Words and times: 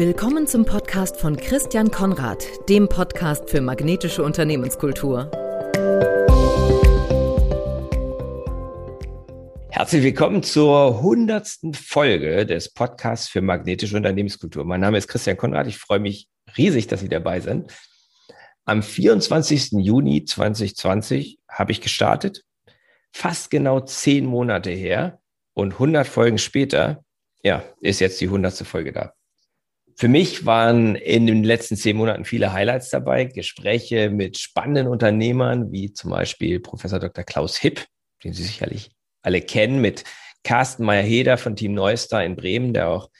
Willkommen 0.00 0.46
zum 0.46 0.64
Podcast 0.64 1.18
von 1.18 1.36
Christian 1.36 1.90
Konrad, 1.90 2.42
dem 2.70 2.88
Podcast 2.88 3.50
für 3.50 3.60
magnetische 3.60 4.22
Unternehmenskultur. 4.24 5.30
Herzlich 9.68 10.02
willkommen 10.02 10.42
zur 10.42 11.02
hundertsten 11.02 11.74
Folge 11.74 12.46
des 12.46 12.72
Podcasts 12.72 13.28
für 13.28 13.42
magnetische 13.42 13.94
Unternehmenskultur. 13.94 14.64
Mein 14.64 14.80
Name 14.80 14.96
ist 14.96 15.06
Christian 15.06 15.36
Konrad. 15.36 15.66
Ich 15.66 15.76
freue 15.76 16.00
mich 16.00 16.28
riesig, 16.56 16.86
dass 16.86 17.00
Sie 17.00 17.10
dabei 17.10 17.40
sind. 17.40 17.70
Am 18.64 18.82
24. 18.82 19.72
Juni 19.72 20.24
2020 20.24 21.40
habe 21.46 21.72
ich 21.72 21.82
gestartet, 21.82 22.42
fast 23.12 23.50
genau 23.50 23.80
zehn 23.80 24.24
Monate 24.24 24.70
her 24.70 25.20
und 25.52 25.74
100 25.74 26.08
Folgen 26.08 26.38
später, 26.38 27.04
ja, 27.42 27.62
ist 27.82 28.00
jetzt 28.00 28.18
die 28.22 28.30
hundertste 28.30 28.64
Folge 28.64 28.94
da. 28.94 29.12
Für 30.00 30.08
mich 30.08 30.46
waren 30.46 30.96
in 30.96 31.26
den 31.26 31.44
letzten 31.44 31.76
zehn 31.76 31.94
Monaten 31.94 32.24
viele 32.24 32.54
Highlights 32.54 32.88
dabei. 32.88 33.24
Gespräche 33.26 34.08
mit 34.08 34.38
spannenden 34.38 34.86
Unternehmern, 34.86 35.72
wie 35.72 35.92
zum 35.92 36.10
Beispiel 36.10 36.58
Professor 36.58 36.98
Dr. 36.98 37.22
Klaus 37.22 37.58
Hipp, 37.58 37.84
den 38.24 38.32
Sie 38.32 38.44
sicherlich 38.44 38.92
alle 39.20 39.42
kennen, 39.42 39.82
mit 39.82 40.04
Carsten 40.42 40.86
Meyer-Heder 40.86 41.36
von 41.36 41.54
Team 41.54 41.74
Neustar 41.74 42.24
in 42.24 42.34
Bremen, 42.34 42.72
der 42.72 42.88
auch 42.88 43.10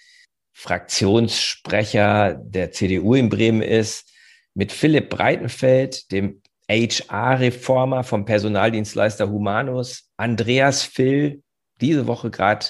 Fraktionssprecher 0.54 2.40
der 2.42 2.72
CDU 2.72 3.14
in 3.14 3.28
Bremen 3.28 3.60
ist, 3.60 4.10
mit 4.54 4.72
Philipp 4.72 5.10
Breitenfeld, 5.10 6.10
dem 6.10 6.40
HR-Reformer 6.70 8.04
vom 8.04 8.24
Personaldienstleister 8.24 9.28
Humanus, 9.28 10.10
Andreas 10.16 10.82
Phil, 10.82 11.42
diese 11.82 12.06
Woche 12.06 12.30
gerade 12.30 12.68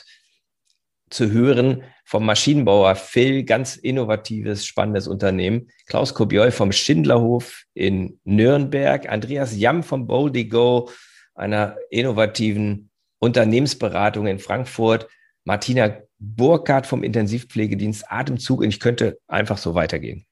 zu 1.10 1.30
hören 1.30 1.82
vom 2.04 2.24
Maschinenbauer 2.24 2.94
Phil, 2.94 3.44
ganz 3.44 3.76
innovatives, 3.76 4.64
spannendes 4.64 5.06
Unternehmen. 5.06 5.68
Klaus 5.86 6.14
Kobiol 6.14 6.50
vom 6.50 6.72
Schindlerhof 6.72 7.64
in 7.74 8.18
Nürnberg. 8.24 9.08
Andreas 9.08 9.56
Jamm 9.56 9.82
vom 9.82 10.06
Boldigo, 10.06 10.90
einer 11.34 11.76
innovativen 11.90 12.90
Unternehmensberatung 13.18 14.26
in 14.26 14.38
Frankfurt. 14.38 15.08
Martina 15.44 15.98
Burkhardt 16.18 16.86
vom 16.86 17.02
Intensivpflegedienst 17.02 18.10
Atemzug. 18.10 18.60
Und 18.60 18.68
ich 18.68 18.80
könnte 18.80 19.18
einfach 19.26 19.58
so 19.58 19.74
weitergehen. 19.74 20.26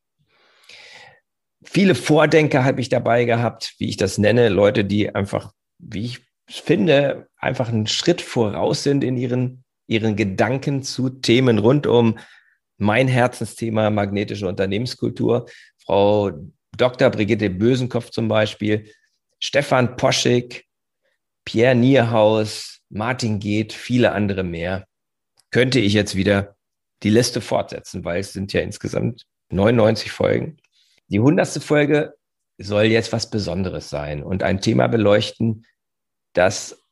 Viele 1.64 1.94
Vordenker 1.94 2.64
habe 2.64 2.80
ich 2.80 2.88
dabei 2.88 3.24
gehabt, 3.24 3.74
wie 3.78 3.88
ich 3.88 3.96
das 3.96 4.16
nenne. 4.16 4.48
Leute, 4.48 4.84
die 4.84 5.14
einfach, 5.14 5.52
wie 5.78 6.04
ich 6.04 6.20
finde, 6.46 7.28
einfach 7.36 7.68
einen 7.68 7.86
Schritt 7.86 8.20
voraus 8.20 8.84
sind 8.84 9.04
in 9.04 9.16
ihren 9.16 9.64
Ihren 9.88 10.14
Gedanken 10.14 10.82
zu 10.82 11.08
Themen 11.10 11.58
rund 11.58 11.86
um 11.86 12.18
mein 12.76 13.08
Herzensthema 13.08 13.90
magnetische 13.90 14.46
Unternehmenskultur. 14.46 15.46
Frau 15.84 16.30
Dr. 16.76 17.10
Brigitte 17.10 17.50
Bösenkopf 17.50 18.10
zum 18.10 18.28
Beispiel, 18.28 18.92
Stefan 19.40 19.96
Poschig, 19.96 20.66
Pierre 21.44 21.74
Nierhaus, 21.74 22.80
Martin 22.88 23.38
Geht, 23.38 23.72
viele 23.72 24.12
andere 24.12 24.44
mehr. 24.44 24.86
Könnte 25.50 25.80
ich 25.80 25.92
jetzt 25.94 26.14
wieder 26.14 26.56
die 27.02 27.10
Liste 27.10 27.40
fortsetzen, 27.40 28.04
weil 28.04 28.20
es 28.20 28.32
sind 28.32 28.52
ja 28.52 28.60
insgesamt 28.60 29.24
99 29.50 30.10
Folgen. 30.10 30.58
Die 31.08 31.20
hundertste 31.20 31.60
Folge 31.60 32.14
soll 32.58 32.84
jetzt 32.84 33.12
was 33.12 33.30
Besonderes 33.30 33.88
sein 33.88 34.22
und 34.22 34.42
ein 34.42 34.60
Thema 34.60 34.88
beleuchten, 34.88 35.64
das 36.32 36.84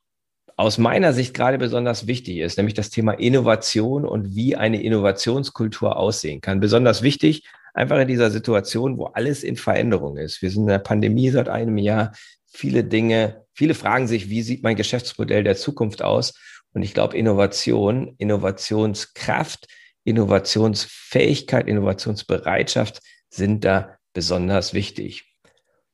aus 0.57 0.79
meiner 0.79 1.13
Sicht 1.13 1.35
gerade 1.35 1.59
besonders 1.59 2.07
wichtig 2.07 2.39
ist, 2.39 2.57
nämlich 2.57 2.75
das 2.75 2.89
Thema 2.89 3.13
Innovation 3.13 4.07
und 4.07 4.35
wie 4.35 4.57
eine 4.57 4.83
Innovationskultur 4.83 5.97
aussehen 5.97 6.41
kann. 6.41 6.61
Besonders 6.61 7.03
wichtig, 7.03 7.45
einfach 7.75 7.99
in 7.99 8.09
dieser 8.09 8.31
Situation, 8.31 8.97
wo 8.97 9.07
alles 9.07 9.45
in 9.45 9.57
Veränderung 9.57 10.17
ist. 10.17 10.41
Wir 10.41 10.51
sind 10.51 10.63
in 10.63 10.69
der 10.69 10.79
Pandemie 10.79 11.29
seit 11.29 11.51
einem 11.51 11.77
Jahr. 11.77 12.13
Viele 12.47 12.85
Dinge, 12.85 13.45
viele 13.53 13.75
fragen 13.75 14.09
sich, 14.09 14.31
wie 14.31 14.41
sieht 14.41 14.63
mein 14.63 14.77
Geschäftsmodell 14.77 15.45
der 15.45 15.57
Zukunft 15.57 16.01
aus? 16.01 16.33
Und 16.73 16.83
ich 16.83 16.95
glaube, 16.95 17.17
Innovation, 17.19 18.15
Innovationskraft, 18.17 19.67
Innovationsfähigkeit, 20.05 21.69
Innovationsbereitschaft 21.69 23.01
sind 23.29 23.65
da 23.65 23.99
besonders 24.15 24.73
wichtig. 24.73 25.25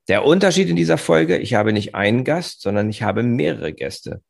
Der 0.08 0.24
Unterschied 0.24 0.68
in 0.68 0.76
dieser 0.76 0.98
Folge, 0.98 1.38
ich 1.38 1.54
habe 1.54 1.72
nicht 1.72 1.96
einen 1.96 2.22
Gast, 2.22 2.62
sondern 2.62 2.90
ich 2.90 3.02
habe 3.02 3.24
mehrere 3.24 3.72
Gäste. 3.72 4.22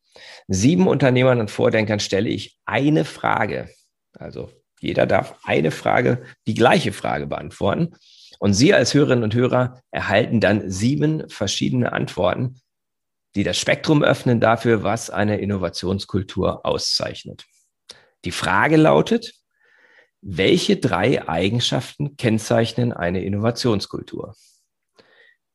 Sieben 0.49 0.87
Unternehmern 0.87 1.41
und 1.41 1.51
Vordenkern 1.51 2.01
stelle 2.01 2.29
ich 2.29 2.59
eine 2.65 3.05
Frage. 3.05 3.69
Also 4.13 4.51
jeder 4.81 5.07
darf 5.07 5.39
eine 5.45 5.71
Frage, 5.71 6.25
die 6.47 6.55
gleiche 6.55 6.93
Frage 6.93 7.27
beantworten. 7.27 7.95
Und 8.39 8.55
Sie 8.55 8.75
als 8.75 8.93
Hörerinnen 8.93 9.23
und 9.23 9.35
Hörer 9.35 9.81
erhalten 9.93 10.41
dann 10.41 10.69
sieben 10.69 11.29
verschiedene 11.29 11.93
Antworten, 11.93 12.61
die 13.37 13.45
das 13.45 13.57
Spektrum 13.59 14.03
öffnen 14.03 14.41
dafür, 14.41 14.83
was 14.83 15.11
eine 15.11 15.39
Innovationskultur 15.39 16.67
auszeichnet. 16.67 17.45
Die 18.25 18.33
Frage 18.33 18.77
lautet, 18.77 19.35
welche 20.21 20.77
drei 20.77 21.29
Eigenschaften 21.29 22.17
kennzeichnen 22.17 22.93
eine 22.93 23.25
Innovationskultur? 23.25 24.35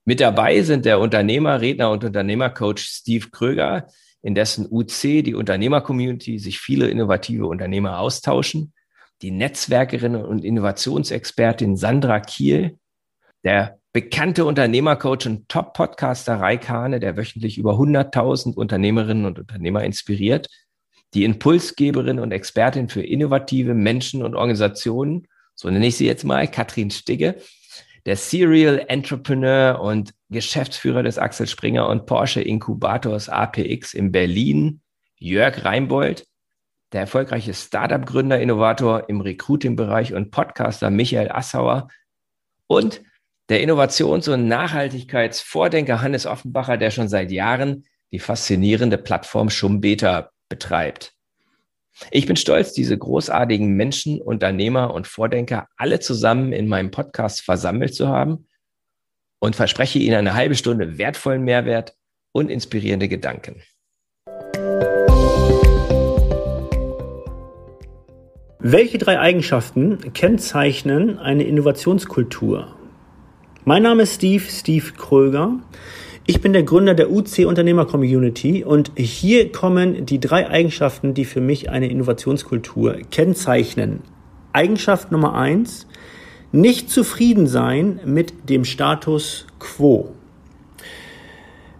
Mit 0.05 0.21
dabei 0.21 0.61
sind 0.61 0.85
der 0.85 0.99
Unternehmer, 0.99 1.59
Redner 1.59 1.91
und 1.91 2.03
Unternehmercoach 2.03 2.79
Steve 2.79 3.29
Kröger, 3.29 3.87
in 4.27 4.35
dessen 4.35 4.67
UC 4.69 5.23
die 5.23 5.35
Unternehmer-Community 5.35 6.37
sich 6.37 6.59
viele 6.59 6.89
innovative 6.89 7.47
Unternehmer 7.47 7.99
austauschen, 7.99 8.73
die 9.21 9.31
Netzwerkerin 9.31 10.17
und 10.17 10.43
Innovationsexpertin 10.43 11.77
Sandra 11.77 12.19
Kiel, 12.19 12.77
der 13.45 13.79
bekannte 13.93 14.43
Unternehmercoach 14.43 15.27
und 15.27 15.47
Top-Podcaster 15.47 16.41
Raikane, 16.41 16.99
der 16.99 17.15
wöchentlich 17.15 17.57
über 17.57 17.75
100.000 17.75 18.53
Unternehmerinnen 18.55 19.23
und 19.23 19.39
Unternehmer 19.39 19.85
inspiriert, 19.85 20.49
die 21.13 21.23
Impulsgeberin 21.23 22.19
und 22.19 22.33
Expertin 22.33 22.89
für 22.89 23.03
innovative 23.03 23.75
Menschen 23.75 24.23
und 24.23 24.35
Organisationen, 24.35 25.29
so 25.55 25.69
nenne 25.69 25.87
ich 25.87 25.95
sie 25.95 26.05
jetzt 26.05 26.25
mal, 26.25 26.51
Katrin 26.51 26.91
Stigge, 26.91 27.37
der 28.07 28.15
Serial 28.15 28.85
Entrepreneur 28.87 29.81
und 29.81 30.13
Geschäftsführer 30.29 31.03
des 31.03 31.17
Axel 31.17 31.45
Springer 31.45 31.89
und 31.89 32.05
Porsche 32.05 32.41
Inkubators 32.41 33.27
APX 33.27 33.93
in 33.93 34.13
Berlin, 34.13 34.79
Jörg 35.17 35.65
Reinbold, 35.65 36.25
der 36.93 37.01
erfolgreiche 37.01 37.53
Startup-Gründer, 37.53 38.39
Innovator 38.39 39.09
im 39.09 39.19
Recruiting-Bereich 39.19 40.13
und 40.13 40.31
Podcaster 40.31 40.89
Michael 40.89 41.29
Assauer 41.29 41.89
und 42.67 43.01
der 43.49 43.61
Innovations- 43.61 44.29
und 44.29 44.47
Nachhaltigkeitsvordenker 44.47 46.01
Hannes 46.01 46.25
Offenbacher, 46.25 46.77
der 46.77 46.91
schon 46.91 47.09
seit 47.09 47.29
Jahren 47.29 47.83
die 48.13 48.19
faszinierende 48.19 48.97
Plattform 48.97 49.49
Schumbeta 49.49 50.31
betreibt. 50.47 51.16
Ich 52.11 52.25
bin 52.27 52.35
stolz, 52.35 52.73
diese 52.73 52.97
großartigen 52.97 53.73
Menschen, 53.73 54.21
Unternehmer 54.21 54.93
und 54.93 55.07
Vordenker 55.07 55.67
alle 55.77 55.99
zusammen 55.99 56.53
in 56.53 56.67
meinem 56.67 56.91
Podcast 56.91 57.41
versammelt 57.41 57.95
zu 57.95 58.07
haben 58.07 58.47
und 59.39 59.55
verspreche 59.55 59.99
Ihnen 59.99 60.15
eine 60.15 60.35
halbe 60.35 60.55
Stunde 60.55 60.97
wertvollen 60.97 61.43
Mehrwert 61.43 61.95
und 62.31 62.49
inspirierende 62.49 63.07
Gedanken. 63.07 63.61
Welche 68.59 68.97
drei 68.97 69.19
Eigenschaften 69.19 70.13
kennzeichnen 70.13 71.17
eine 71.19 71.43
Innovationskultur? 71.43 72.75
Mein 73.65 73.83
Name 73.83 74.03
ist 74.03 74.15
Steve, 74.15 74.43
Steve 74.49 74.93
Kröger. 74.93 75.59
Ich 76.29 76.41
bin 76.41 76.51
der 76.51 76.63
Gründer 76.63 76.93
der 76.93 77.09
UC 77.09 77.45
Unternehmer 77.45 77.85
Community 77.85 78.61
und 78.61 78.91
hier 78.97 79.49
kommen 79.53 80.05
die 80.05 80.19
drei 80.19 80.49
Eigenschaften, 80.49 81.13
die 81.13 81.23
für 81.23 81.39
mich 81.39 81.69
eine 81.69 81.89
Innovationskultur 81.89 82.97
kennzeichnen. 83.09 84.01
Eigenschaft 84.51 85.09
Nummer 85.09 85.35
eins, 85.35 85.87
nicht 86.51 86.89
zufrieden 86.89 87.47
sein 87.47 88.01
mit 88.03 88.49
dem 88.49 88.65
Status 88.65 89.47
quo. 89.59 90.09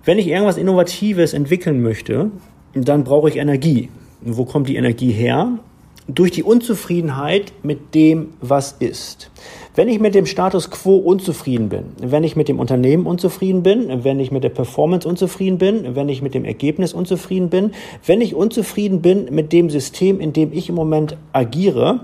Wenn 0.05 0.17
ich 0.17 0.27
irgendwas 0.27 0.55
Innovatives 0.55 1.33
entwickeln 1.33 1.81
möchte, 1.81 2.31
dann 2.73 3.03
brauche 3.03 3.27
ich 3.27 3.35
Energie. 3.35 3.89
wo 4.21 4.45
kommt 4.45 4.69
die 4.69 4.77
Energie 4.77 5.11
her? 5.11 5.59
Durch 6.07 6.31
die 6.31 6.43
Unzufriedenheit 6.43 7.51
mit 7.63 7.93
dem, 7.93 8.29
was 8.39 8.77
ist. 8.79 9.29
Wenn 9.77 9.89
ich 9.89 9.99
mit 9.99 10.15
dem 10.15 10.25
Status 10.25 10.71
quo 10.71 10.95
unzufrieden 10.95 11.69
bin, 11.69 11.85
wenn 12.01 12.23
ich 12.23 12.35
mit 12.35 12.47
dem 12.47 12.59
Unternehmen 12.59 13.05
unzufrieden 13.05 13.61
bin, 13.61 14.03
wenn 14.03 14.19
ich 14.19 14.31
mit 14.31 14.43
der 14.43 14.49
Performance 14.49 15.07
unzufrieden 15.07 15.59
bin, 15.59 15.95
wenn 15.95 16.09
ich 16.09 16.23
mit 16.23 16.33
dem 16.33 16.45
Ergebnis 16.45 16.95
unzufrieden 16.95 17.51
bin, 17.51 17.73
wenn 18.03 18.19
ich 18.19 18.33
unzufrieden 18.33 19.03
bin 19.03 19.25
mit 19.29 19.53
dem 19.53 19.69
System, 19.69 20.19
in 20.19 20.33
dem 20.33 20.51
ich 20.51 20.69
im 20.69 20.73
Moment 20.73 21.15
agiere, 21.31 21.99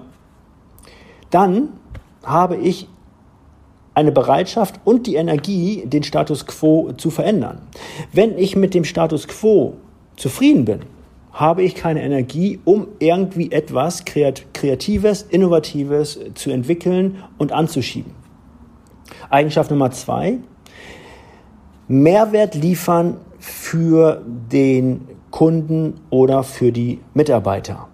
dann 1.32 1.70
habe 2.22 2.58
ich 2.58 2.88
eine 3.96 4.12
Bereitschaft 4.12 4.80
und 4.84 5.08
die 5.08 5.16
Energie, 5.16 5.82
den 5.88 6.04
Status 6.04 6.46
quo 6.46 6.92
zu 6.96 7.10
verändern. 7.10 7.60
Wenn 8.12 8.38
ich 8.38 8.56
mit 8.56 8.76
dem 8.76 8.84
Status 8.84 9.28
quo 9.28 9.74
zufrieden 10.16 10.66
bin, 10.66 10.82
habe 11.34 11.64
ich 11.64 11.74
keine 11.74 12.04
Energie, 12.04 12.60
um 12.64 12.88
irgendwie 13.00 13.52
etwas 13.52 14.06
Kreatives, 14.06 15.24
Innovatives 15.24 16.20
zu 16.36 16.52
entwickeln 16.52 17.24
und 17.40 17.52
anzuschieben. 17.52 18.14
Eigenschaft 19.30 19.72
Nummer 19.72 19.92
zwei, 19.92 20.38
Mehrwert 21.88 22.56
liefern 22.56 23.18
für 23.40 24.22
den 24.26 25.08
Kunden 25.32 25.96
oder 26.12 26.44
für 26.44 26.72
die 26.72 27.00
Mitarbeiter. 27.14 27.88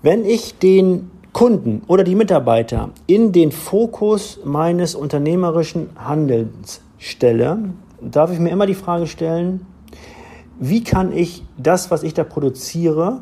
Wenn 0.00 0.24
ich 0.24 0.58
den 0.58 1.10
Kunden 1.32 1.82
oder 1.88 2.04
die 2.04 2.14
Mitarbeiter 2.14 2.90
in 3.06 3.32
den 3.32 3.50
Fokus 3.52 4.40
meines 4.44 4.94
unternehmerischen 4.94 5.90
Handelns 5.96 6.80
stelle, 6.98 7.58
darf 8.00 8.32
ich 8.32 8.38
mir 8.38 8.50
immer 8.50 8.66
die 8.66 8.74
Frage 8.74 9.06
stellen, 9.06 9.66
wie 10.58 10.82
kann 10.82 11.12
ich 11.12 11.44
das, 11.56 11.90
was 11.90 12.02
ich 12.02 12.14
da 12.14 12.24
produziere, 12.24 13.20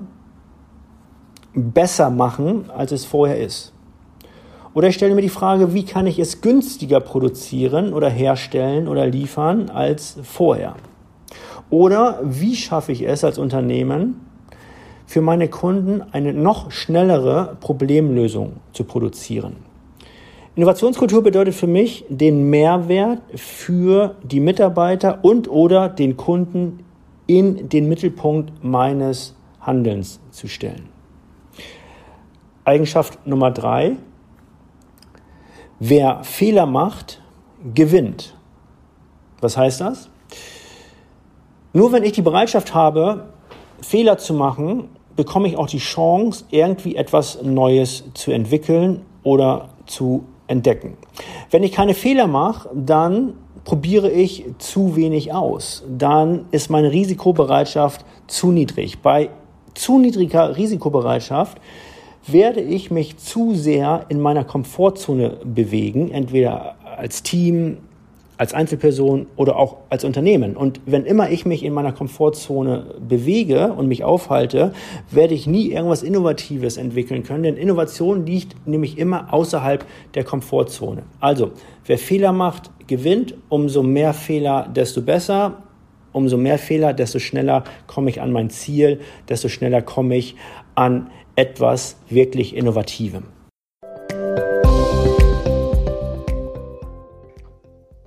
besser 1.55 2.11
machen, 2.11 2.71
als 2.71 2.93
es 2.93 3.05
vorher 3.05 3.39
ist? 3.39 3.73
Oder 4.75 4.89
ich 4.89 4.95
stelle 4.95 5.15
mir 5.15 5.23
die 5.23 5.31
Frage, 5.31 5.73
wie 5.73 5.85
kann 5.85 6.07
ich 6.07 6.19
es 6.19 6.43
günstiger 6.43 7.01
produzieren 7.01 7.95
oder 7.95 8.11
herstellen 8.11 8.89
oder 8.89 9.07
liefern 9.07 9.71
als 9.71 10.19
vorher? 10.23 10.75
Oder 11.71 12.21
wie 12.23 12.57
schaffe 12.57 12.93
ich 12.93 13.03
es 13.03 13.25
als 13.25 13.39
Unternehmen, 13.39 14.21
für 15.07 15.21
meine 15.21 15.49
Kunden 15.49 16.03
eine 16.13 16.35
noch 16.35 16.71
schnellere 16.71 17.57
Problemlösung 17.61 18.55
zu 18.73 18.85
produzieren? 18.85 19.57
Innovationskultur 20.57 21.23
bedeutet 21.23 21.55
für 21.55 21.67
mich, 21.67 22.07
den 22.09 22.49
Mehrwert 22.49 23.21
für 23.35 24.15
die 24.23 24.41
Mitarbeiter 24.41 25.19
und 25.23 25.51
oder 25.51 25.89
den 25.89 26.17
Kunden 26.17 26.86
in 27.27 27.69
den 27.69 27.89
Mittelpunkt 27.89 28.65
meines 28.65 29.35
Handelns 29.61 30.21
zu 30.31 30.49
stellen. 30.49 30.89
Eigenschaft 32.65 33.27
Nummer 33.27 33.51
drei. 33.51 33.97
Wer 35.79 36.25
Fehler 36.25 36.67
macht, 36.67 37.23
gewinnt. 37.75 38.37
Was 39.41 39.57
heißt 39.57 39.81
das? 39.81 40.09
Nur 41.73 41.93
wenn 41.93 42.03
ich 42.03 42.13
die 42.13 42.23
Bereitschaft 42.23 42.75
habe, 42.75 43.29
Fehler 43.83 44.19
zu 44.19 44.35
machen, 44.35 44.89
bekomme 45.15 45.49
ich 45.49 45.57
auch 45.57 45.67
die 45.67 45.79
Chance, 45.79 46.45
irgendwie 46.51 46.97
etwas 46.97 47.43
Neues 47.43 48.05
zu 48.15 48.31
entwickeln 48.31 49.05
oder 49.23 49.71
zu 49.87 50.25
entdecken. 50.47 50.97
Wenn 51.51 51.63
ich 51.63 51.73
keine 51.73 51.95
Fehler 51.95 52.27
mache, 52.27 52.71
dann 52.75 53.35
probiere 53.67 54.11
ich 54.13 54.45
zu 54.59 54.95
wenig 54.95 55.35
aus, 55.35 55.83
dann 55.99 56.47
ist 56.53 56.71
meine 56.71 56.93
Risikobereitschaft 56.93 58.07
zu 58.29 58.53
niedrig. 58.53 59.01
Bei 59.01 59.29
zu 59.75 59.99
niedriger 59.99 60.57
Risikobereitschaft 60.57 61.59
werde 62.29 62.61
ich 62.61 62.93
mich 62.93 63.19
zu 63.19 63.55
sehr 63.55 64.07
in 64.09 64.21
meiner 64.21 64.45
Komfortzone 64.45 65.39
bewegen, 65.45 66.13
entweder 66.13 66.77
als 66.97 67.25
Team, 67.25 67.79
als 68.39 68.55
Einzelperson 68.55 69.27
oder 69.37 69.57
auch 69.57 69.79
als 69.91 70.05
Unternehmen. 70.05 70.57
Und 70.57 70.81
wenn 70.87 71.05
immer 71.05 71.31
ich 71.31 71.47
mich 71.47 71.65
in 71.65 71.73
meiner 71.73 71.93
Komfortzone 71.93 72.95
bewege 73.07 73.73
und 73.73 73.89
mich 73.89 74.05
aufhalte, 74.05 74.73
werde 75.11 75.35
ich 75.35 75.47
nie 75.47 75.71
irgendwas 75.73 76.03
Innovatives 76.03 76.77
entwickeln 76.77 77.23
können, 77.23 77.45
denn 77.45 77.57
Innovation 77.57 78.27
liegt 78.27 78.67
nämlich 78.67 78.99
immer 78.99 79.33
außerhalb 79.33 79.85
der 80.15 80.25
Komfortzone. 80.25 81.03
Also, 81.21 81.53
wer 81.87 81.99
Fehler 81.99 82.33
macht, 82.33 82.71
gewinnt. 82.87 83.35
Umso 83.49 83.83
mehr 83.83 84.15
Fehler, 84.15 84.69
desto 84.75 85.03
besser. 85.03 85.63
Umso 86.13 86.37
mehr 86.37 86.59
Fehler, 86.59 86.95
desto 86.95 87.19
schneller 87.19 87.65
komme 87.87 88.11
ich 88.11 88.23
an 88.23 88.33
mein 88.33 88.49
Ziel, 88.49 89.01
desto 89.29 89.49
schneller 89.49 89.83
komme 89.83 90.17
ich 90.17 90.37
an 90.75 91.11
etwas 91.35 91.99
wirklich 92.09 92.57
Innovativem. 92.57 93.25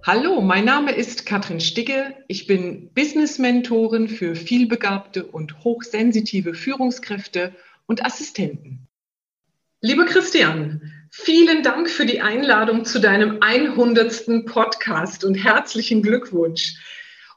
Hallo, 0.06 0.40
mein 0.40 0.63
Name 0.63 0.94
ist 0.94 1.25
Katrin 1.25 1.60
Stigge. 1.60 2.16
Ich 2.30 2.48
bin 2.48 2.90
Business-Mentorin 2.94 4.07
für 4.07 4.34
vielbegabte 4.34 5.25
und 5.25 5.66
hochsensitive 5.66 6.54
Führungskräfte 6.54 7.54
und 7.86 8.06
Assistenten. 8.06 8.88
Lieber 9.81 10.06
Christian, 10.06 10.94
vielen 11.12 11.63
Dank 11.63 11.90
für 11.90 12.06
die 12.06 12.22
Einladung 12.22 12.86
zu 12.86 13.01
deinem 13.01 13.42
100. 13.42 14.46
Podcast 14.46 15.25
und 15.25 15.36
herzlichen 15.36 16.02
Glückwunsch. 16.02 16.75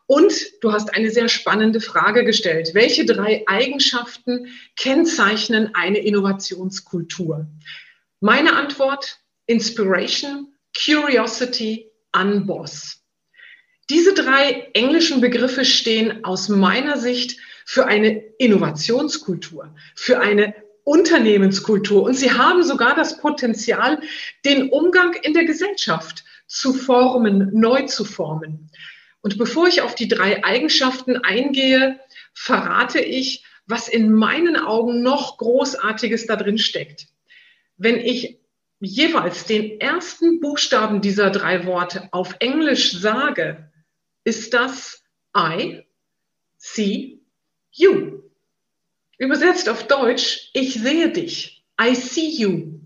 Und 0.06 0.32
du 0.60 0.72
hast 0.72 0.94
eine 0.94 1.10
sehr 1.10 1.28
spannende 1.28 1.80
Frage 1.80 2.24
gestellt. 2.24 2.74
Welche 2.74 3.04
drei 3.04 3.42
Eigenschaften 3.48 4.46
kennzeichnen 4.76 5.74
eine 5.74 5.98
Innovationskultur? 5.98 7.48
Meine 8.20 8.54
Antwort, 8.54 9.18
Inspiration, 9.46 10.54
Curiosity 10.76 11.91
Unboss. 12.16 13.02
Diese 13.90 14.14
drei 14.14 14.70
englischen 14.74 15.20
Begriffe 15.20 15.64
stehen 15.64 16.24
aus 16.24 16.48
meiner 16.48 16.98
Sicht 16.98 17.38
für 17.64 17.86
eine 17.86 18.22
Innovationskultur, 18.38 19.74
für 19.94 20.20
eine 20.20 20.54
Unternehmenskultur 20.84 22.02
und 22.02 22.14
sie 22.14 22.32
haben 22.32 22.62
sogar 22.64 22.94
das 22.94 23.18
Potenzial, 23.18 24.00
den 24.44 24.70
Umgang 24.70 25.14
in 25.22 25.32
der 25.32 25.44
Gesellschaft 25.44 26.24
zu 26.46 26.74
formen, 26.74 27.50
neu 27.52 27.82
zu 27.82 28.04
formen. 28.04 28.70
Und 29.20 29.38
bevor 29.38 29.68
ich 29.68 29.82
auf 29.82 29.94
die 29.94 30.08
drei 30.08 30.44
Eigenschaften 30.44 31.16
eingehe, 31.18 32.00
verrate 32.34 33.00
ich, 33.00 33.44
was 33.66 33.88
in 33.88 34.12
meinen 34.12 34.56
Augen 34.56 35.02
noch 35.02 35.38
Großartiges 35.38 36.26
da 36.26 36.36
drin 36.36 36.58
steckt. 36.58 37.06
Wenn 37.76 37.98
ich 37.98 38.41
jeweils 38.82 39.44
den 39.44 39.80
ersten 39.80 40.40
Buchstaben 40.40 41.00
dieser 41.00 41.30
drei 41.30 41.66
Worte 41.66 42.08
auf 42.10 42.34
Englisch 42.40 42.92
sage, 42.92 43.70
ist 44.24 44.52
das 44.54 45.02
I 45.36 45.84
see 46.58 47.20
you. 47.70 48.22
Übersetzt 49.18 49.68
auf 49.68 49.86
Deutsch, 49.86 50.50
ich 50.52 50.74
sehe 50.74 51.10
dich. 51.10 51.64
I 51.80 51.94
see 51.94 52.28
you. 52.28 52.80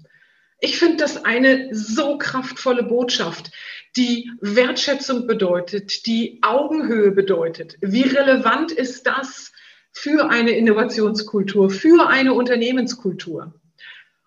Ich 0.60 0.78
finde 0.78 0.98
das 0.98 1.24
eine 1.24 1.74
so 1.74 2.18
kraftvolle 2.18 2.82
Botschaft, 2.82 3.50
die 3.96 4.30
Wertschätzung 4.40 5.26
bedeutet, 5.26 6.06
die 6.06 6.38
Augenhöhe 6.42 7.10
bedeutet. 7.10 7.76
Wie 7.80 8.02
relevant 8.02 8.72
ist 8.72 9.06
das 9.06 9.52
für 9.92 10.30
eine 10.30 10.50
Innovationskultur, 10.50 11.70
für 11.70 12.08
eine 12.08 12.34
Unternehmenskultur? 12.34 13.54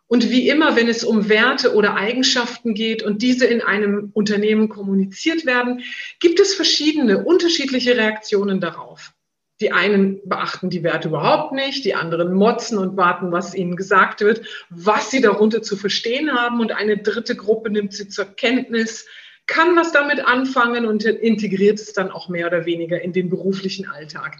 Und 0.09 0.31
wie 0.31 0.49
immer, 0.49 0.75
wenn 0.75 0.87
es 0.87 1.03
um 1.03 1.29
Werte 1.29 1.75
oder 1.75 1.95
Eigenschaften 1.95 2.73
geht 2.73 3.03
und 3.03 3.21
diese 3.21 3.45
in 3.45 3.61
einem 3.61 4.09
Unternehmen 4.13 4.67
kommuniziert 4.67 5.45
werden, 5.45 5.83
gibt 6.19 6.39
es 6.39 6.55
verschiedene, 6.55 7.23
unterschiedliche 7.23 7.95
Reaktionen 7.95 8.59
darauf. 8.59 9.13
Die 9.61 9.71
einen 9.71 10.27
beachten 10.27 10.71
die 10.71 10.83
Werte 10.83 11.09
überhaupt 11.09 11.53
nicht, 11.53 11.85
die 11.85 11.93
anderen 11.93 12.33
motzen 12.33 12.79
und 12.79 12.97
warten, 12.97 13.31
was 13.31 13.53
ihnen 13.53 13.75
gesagt 13.75 14.21
wird, 14.21 14.41
was 14.71 15.11
sie 15.11 15.21
darunter 15.21 15.61
zu 15.61 15.77
verstehen 15.77 16.33
haben. 16.33 16.59
Und 16.59 16.71
eine 16.71 16.97
dritte 16.97 17.35
Gruppe 17.35 17.69
nimmt 17.69 17.93
sie 17.93 18.07
zur 18.07 18.25
Kenntnis, 18.25 19.05
kann 19.45 19.75
was 19.75 19.91
damit 19.91 20.25
anfangen 20.25 20.87
und 20.87 21.05
integriert 21.05 21.79
es 21.79 21.93
dann 21.93 22.09
auch 22.09 22.29
mehr 22.29 22.47
oder 22.47 22.65
weniger 22.65 22.99
in 22.99 23.13
den 23.13 23.29
beruflichen 23.29 23.87
Alltag. 23.87 24.37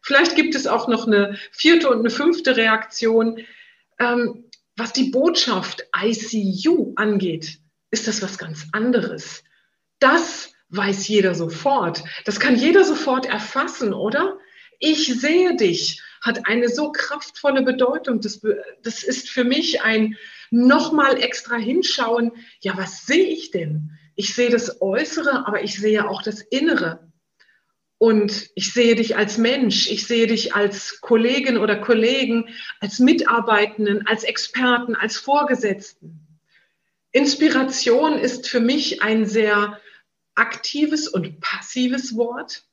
Vielleicht 0.00 0.36
gibt 0.36 0.54
es 0.54 0.68
auch 0.68 0.86
noch 0.86 1.08
eine 1.08 1.36
vierte 1.50 1.90
und 1.90 1.98
eine 1.98 2.10
fünfte 2.10 2.56
Reaktion. 2.56 3.40
Ähm, 3.98 4.44
was 4.78 4.92
die 4.92 5.10
Botschaft 5.10 5.84
ICU 5.96 6.92
angeht, 6.96 7.58
ist 7.90 8.06
das 8.06 8.22
was 8.22 8.38
ganz 8.38 8.66
anderes. 8.72 9.42
Das 9.98 10.52
weiß 10.70 11.08
jeder 11.08 11.34
sofort. 11.34 12.04
Das 12.24 12.38
kann 12.40 12.56
jeder 12.56 12.84
sofort 12.84 13.26
erfassen, 13.26 13.92
oder? 13.92 14.38
Ich 14.78 15.06
sehe 15.20 15.56
dich 15.56 16.02
hat 16.20 16.46
eine 16.46 16.68
so 16.68 16.92
kraftvolle 16.92 17.62
Bedeutung. 17.62 18.20
Das, 18.20 18.40
das 18.82 19.02
ist 19.02 19.28
für 19.30 19.44
mich 19.44 19.82
ein 19.82 20.16
nochmal 20.50 21.20
extra 21.22 21.56
hinschauen. 21.56 22.32
Ja, 22.60 22.76
was 22.76 23.06
sehe 23.06 23.26
ich 23.26 23.50
denn? 23.50 23.92
Ich 24.14 24.34
sehe 24.34 24.50
das 24.50 24.80
Äußere, 24.80 25.46
aber 25.46 25.62
ich 25.62 25.78
sehe 25.78 26.08
auch 26.08 26.22
das 26.22 26.40
Innere. 26.40 27.07
Und 27.98 28.50
ich 28.54 28.72
sehe 28.72 28.94
dich 28.94 29.16
als 29.16 29.38
Mensch, 29.38 29.90
ich 29.90 30.06
sehe 30.06 30.28
dich 30.28 30.54
als 30.54 31.00
Kollegin 31.00 31.58
oder 31.58 31.76
Kollegen, 31.76 32.48
als 32.80 33.00
Mitarbeitenden, 33.00 34.06
als 34.06 34.22
Experten, 34.22 34.94
als 34.94 35.16
Vorgesetzten. 35.16 36.20
Inspiration 37.10 38.14
ist 38.14 38.48
für 38.48 38.60
mich 38.60 39.02
ein 39.02 39.26
sehr 39.26 39.80
aktives 40.36 41.08
und 41.08 41.40
passives 41.40 42.14
Wort, 42.16 42.64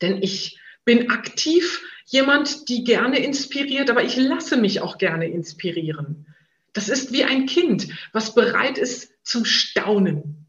denn 0.00 0.22
ich 0.22 0.60
bin 0.84 1.10
aktiv 1.10 1.82
jemand, 2.04 2.68
die 2.68 2.84
gerne 2.84 3.18
inspiriert, 3.18 3.90
aber 3.90 4.04
ich 4.04 4.16
lasse 4.16 4.56
mich 4.56 4.80
auch 4.80 4.98
gerne 4.98 5.26
inspirieren. 5.26 6.26
Das 6.72 6.88
ist 6.88 7.12
wie 7.12 7.24
ein 7.24 7.46
Kind, 7.46 7.88
was 8.12 8.34
bereit 8.34 8.78
ist 8.78 9.10
zum 9.24 9.44
Staunen. 9.44 10.46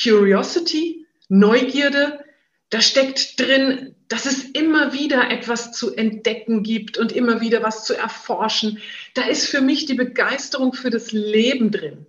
Curiosity, 0.00 1.06
Neugierde, 1.28 2.24
Da 2.70 2.80
steckt 2.80 3.40
drin, 3.40 3.96
dass 4.08 4.26
es 4.26 4.44
immer 4.44 4.92
wieder 4.92 5.30
etwas 5.30 5.72
zu 5.72 5.94
entdecken 5.94 6.62
gibt 6.62 6.98
und 6.98 7.10
immer 7.10 7.40
wieder 7.40 7.62
was 7.64 7.84
zu 7.84 7.96
erforschen. 7.96 8.78
Da 9.14 9.26
ist 9.26 9.48
für 9.48 9.60
mich 9.60 9.86
die 9.86 9.94
Begeisterung 9.94 10.72
für 10.72 10.90
das 10.90 11.10
Leben 11.10 11.72
drin. 11.72 12.06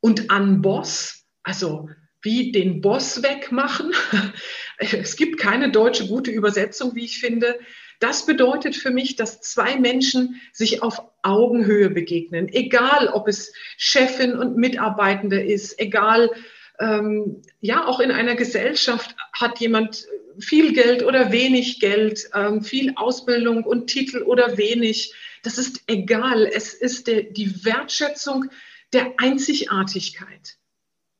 Und 0.00 0.30
an 0.30 0.62
Boss, 0.62 1.26
also 1.42 1.88
wie 2.22 2.50
den 2.50 2.80
Boss 2.80 3.22
wegmachen. 3.22 3.92
Es 4.80 5.16
gibt 5.16 5.40
keine 5.40 5.72
deutsche 5.72 6.06
gute 6.06 6.30
Übersetzung, 6.30 6.94
wie 6.94 7.04
ich 7.04 7.18
finde. 7.18 7.58
Das 7.98 8.26
bedeutet 8.26 8.76
für 8.76 8.92
mich, 8.92 9.16
dass 9.16 9.40
zwei 9.40 9.76
Menschen 9.76 10.40
sich 10.52 10.82
auf 10.82 11.02
Augenhöhe 11.22 11.90
begegnen, 11.90 12.48
egal 12.48 13.08
ob 13.08 13.26
es 13.26 13.52
Chefin 13.76 14.38
und 14.38 14.56
Mitarbeitende 14.56 15.42
ist, 15.42 15.80
egal, 15.80 16.30
ähm, 16.80 17.42
ja, 17.60 17.86
auch 17.86 18.00
in 18.00 18.10
einer 18.10 18.36
Gesellschaft 18.36 19.14
hat 19.32 19.58
jemand 19.60 20.06
viel 20.38 20.72
Geld 20.72 21.02
oder 21.02 21.32
wenig 21.32 21.80
Geld, 21.80 22.28
ähm, 22.34 22.62
viel 22.62 22.92
Ausbildung 22.96 23.64
und 23.64 23.88
Titel 23.88 24.22
oder 24.22 24.56
wenig. 24.56 25.12
Das 25.42 25.58
ist 25.58 25.82
egal. 25.86 26.46
Es 26.46 26.74
ist 26.74 27.06
der, 27.06 27.24
die 27.24 27.64
Wertschätzung 27.64 28.46
der 28.92 29.14
Einzigartigkeit. 29.18 30.56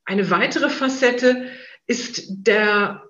Eine 0.04 0.30
weitere 0.30 0.70
Facette 0.70 1.50
ist 1.86 2.26
der 2.28 3.02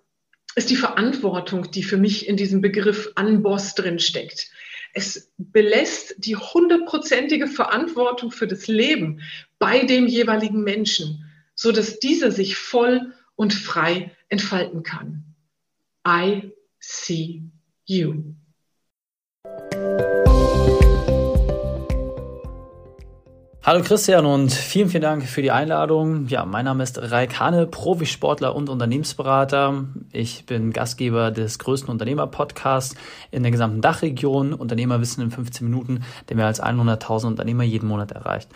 ist 0.54 0.70
die 0.70 0.76
Verantwortung, 0.76 1.70
die 1.70 1.84
für 1.84 1.98
mich 1.98 2.28
in 2.28 2.36
diesem 2.36 2.60
Begriff 2.60 3.12
Unboss 3.16 3.76
drin 3.76 4.00
steckt. 4.00 4.50
Es 4.92 5.30
belässt 5.36 6.16
die 6.18 6.34
hundertprozentige 6.34 7.46
Verantwortung 7.46 8.32
für 8.32 8.48
das 8.48 8.66
Leben 8.66 9.20
bei 9.60 9.84
dem 9.84 10.08
jeweiligen 10.08 10.64
Menschen, 10.64 11.27
so 11.58 11.72
dass 11.72 11.98
dieser 11.98 12.30
sich 12.30 12.56
voll 12.56 13.12
und 13.34 13.52
frei 13.52 14.12
entfalten 14.28 14.84
kann. 14.84 15.34
I 16.06 16.52
see 16.78 17.42
you. 17.84 18.14
Hallo 23.64 23.82
Christian 23.82 24.24
und 24.24 24.52
vielen, 24.52 24.88
vielen 24.88 25.02
Dank 25.02 25.24
für 25.24 25.42
die 25.42 25.50
Einladung. 25.50 26.28
Ja, 26.28 26.46
mein 26.46 26.64
Name 26.64 26.84
ist 26.84 26.96
Raik 27.02 27.40
Hane, 27.40 27.66
Profisportler 27.66 28.54
und 28.54 28.68
Unternehmensberater. 28.68 29.88
Ich 30.12 30.46
bin 30.46 30.72
Gastgeber 30.72 31.32
des 31.32 31.58
größten 31.58 31.90
Unternehmer-Podcasts 31.90 32.94
in 33.32 33.42
der 33.42 33.50
gesamten 33.50 33.80
Dachregion, 33.80 34.54
Unternehmerwissen 34.54 35.24
in 35.24 35.32
15 35.32 35.68
Minuten, 35.68 36.04
der 36.28 36.36
mehr 36.36 36.46
als 36.46 36.62
100.000 36.62 37.26
Unternehmer 37.26 37.64
jeden 37.64 37.88
Monat 37.88 38.12
erreicht. 38.12 38.48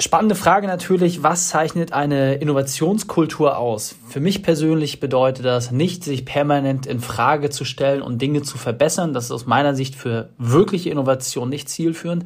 Spannende 0.00 0.34
Frage 0.34 0.66
natürlich, 0.66 1.22
was 1.22 1.48
zeichnet 1.48 1.92
eine 1.92 2.34
Innovationskultur 2.36 3.58
aus? 3.58 3.96
Für 4.08 4.20
mich 4.20 4.42
persönlich 4.42 4.98
bedeutet 4.98 5.44
das 5.44 5.70
nicht, 5.70 6.02
sich 6.04 6.24
permanent 6.24 6.86
in 6.86 7.00
Frage 7.00 7.50
zu 7.50 7.64
stellen 7.64 8.02
und 8.02 8.20
Dinge 8.20 8.42
zu 8.42 8.58
verbessern. 8.58 9.12
Das 9.12 9.26
ist 9.26 9.30
aus 9.30 9.46
meiner 9.46 9.74
Sicht 9.74 9.94
für 9.94 10.30
wirkliche 10.38 10.90
Innovation 10.90 11.48
nicht 11.48 11.68
zielführend 11.68 12.24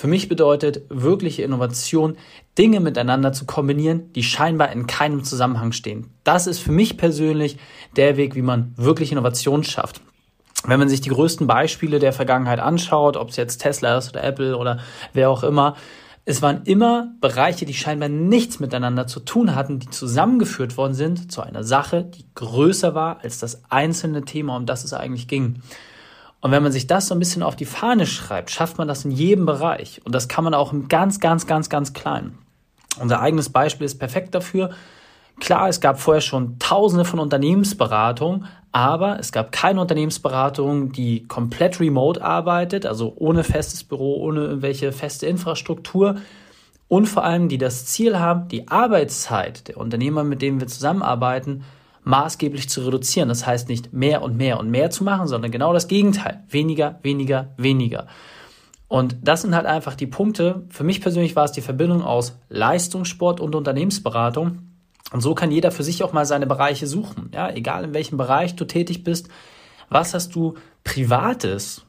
für 0.00 0.08
mich 0.08 0.30
bedeutet 0.30 0.80
wirkliche 0.88 1.42
Innovation, 1.42 2.16
Dinge 2.56 2.80
miteinander 2.80 3.34
zu 3.34 3.44
kombinieren, 3.44 4.10
die 4.14 4.22
scheinbar 4.22 4.72
in 4.72 4.86
keinem 4.86 5.24
Zusammenhang 5.24 5.72
stehen. 5.72 6.06
Das 6.24 6.46
ist 6.46 6.58
für 6.58 6.72
mich 6.72 6.96
persönlich 6.96 7.58
der 7.96 8.16
Weg, 8.16 8.34
wie 8.34 8.40
man 8.40 8.72
wirklich 8.78 9.12
Innovation 9.12 9.62
schafft. 9.62 10.00
Wenn 10.64 10.78
man 10.78 10.88
sich 10.88 11.02
die 11.02 11.10
größten 11.10 11.46
Beispiele 11.46 11.98
der 11.98 12.14
Vergangenheit 12.14 12.60
anschaut, 12.60 13.18
ob 13.18 13.28
es 13.28 13.36
jetzt 13.36 13.58
Tesla 13.58 13.98
ist 13.98 14.08
oder 14.08 14.24
Apple 14.24 14.56
oder 14.56 14.78
wer 15.12 15.28
auch 15.28 15.42
immer, 15.42 15.76
es 16.30 16.42
waren 16.42 16.62
immer 16.64 17.12
Bereiche, 17.20 17.66
die 17.66 17.74
scheinbar 17.74 18.08
nichts 18.08 18.60
miteinander 18.60 19.06
zu 19.06 19.20
tun 19.20 19.54
hatten, 19.54 19.80
die 19.80 19.90
zusammengeführt 19.90 20.76
worden 20.76 20.94
sind 20.94 21.32
zu 21.32 21.42
einer 21.42 21.64
Sache, 21.64 22.04
die 22.04 22.24
größer 22.34 22.94
war 22.94 23.20
als 23.22 23.38
das 23.38 23.62
einzelne 23.68 24.24
Thema, 24.24 24.56
um 24.56 24.64
das 24.64 24.84
es 24.84 24.92
eigentlich 24.92 25.28
ging. 25.28 25.60
Und 26.40 26.52
wenn 26.52 26.62
man 26.62 26.72
sich 26.72 26.86
das 26.86 27.08
so 27.08 27.14
ein 27.14 27.18
bisschen 27.18 27.42
auf 27.42 27.56
die 27.56 27.66
Fahne 27.66 28.06
schreibt, 28.06 28.50
schafft 28.50 28.78
man 28.78 28.88
das 28.88 29.04
in 29.04 29.10
jedem 29.10 29.44
Bereich. 29.44 30.00
Und 30.04 30.14
das 30.14 30.28
kann 30.28 30.44
man 30.44 30.54
auch 30.54 30.72
im 30.72 30.88
ganz, 30.88 31.20
ganz, 31.20 31.46
ganz, 31.46 31.68
ganz 31.68 31.92
kleinen. 31.92 32.38
Unser 32.98 33.20
eigenes 33.20 33.50
Beispiel 33.50 33.84
ist 33.84 33.98
perfekt 33.98 34.34
dafür. 34.34 34.70
Klar, 35.40 35.68
es 35.68 35.80
gab 35.80 35.98
vorher 35.98 36.20
schon 36.20 36.58
tausende 36.58 37.04
von 37.04 37.18
Unternehmensberatungen, 37.18 38.46
aber 38.72 39.18
es 39.18 39.32
gab 39.32 39.50
keine 39.50 39.80
Unternehmensberatung, 39.80 40.92
die 40.92 41.26
komplett 41.26 41.80
remote 41.80 42.22
arbeitet, 42.22 42.86
also 42.86 43.14
ohne 43.16 43.42
festes 43.42 43.82
Büro, 43.82 44.22
ohne 44.22 44.42
irgendwelche 44.42 44.92
feste 44.92 45.26
Infrastruktur 45.26 46.16
und 46.90 47.06
vor 47.06 47.24
allem, 47.24 47.48
die 47.48 47.58
das 47.58 47.86
Ziel 47.86 48.18
haben, 48.18 48.48
die 48.48 48.68
Arbeitszeit 48.68 49.68
der 49.68 49.76
Unternehmer, 49.76 50.24
mit 50.24 50.42
denen 50.42 50.60
wir 50.60 50.66
zusammenarbeiten, 50.66 51.62
maßgeblich 52.02 52.68
zu 52.68 52.84
reduzieren. 52.84 53.28
Das 53.28 53.46
heißt 53.46 53.68
nicht 53.68 53.92
mehr 53.92 54.22
und 54.22 54.36
mehr 54.36 54.58
und 54.58 54.70
mehr 54.70 54.90
zu 54.90 55.04
machen, 55.04 55.26
sondern 55.26 55.50
genau 55.50 55.72
das 55.72 55.88
Gegenteil. 55.88 56.42
Weniger, 56.48 56.98
weniger, 57.02 57.50
weniger. 57.56 58.08
Und 58.88 59.16
das 59.22 59.42
sind 59.42 59.54
halt 59.54 59.66
einfach 59.66 59.94
die 59.94 60.08
Punkte. 60.08 60.64
Für 60.68 60.82
mich 60.82 61.00
persönlich 61.00 61.36
war 61.36 61.44
es 61.44 61.52
die 61.52 61.60
Verbindung 61.60 62.02
aus 62.02 62.36
Leistungssport 62.48 63.38
und 63.38 63.54
Unternehmensberatung. 63.54 64.69
Und 65.12 65.20
so 65.20 65.34
kann 65.34 65.50
jeder 65.50 65.70
für 65.70 65.82
sich 65.82 66.02
auch 66.02 66.12
mal 66.12 66.26
seine 66.26 66.46
Bereiche 66.46 66.86
suchen. 66.86 67.30
Ja, 67.34 67.50
egal 67.50 67.84
in 67.84 67.94
welchem 67.94 68.16
Bereich 68.16 68.56
du 68.56 68.64
tätig 68.64 69.04
bist. 69.04 69.28
Was 69.88 70.14
hast 70.14 70.34
du 70.34 70.54
Privates? 70.84 71.84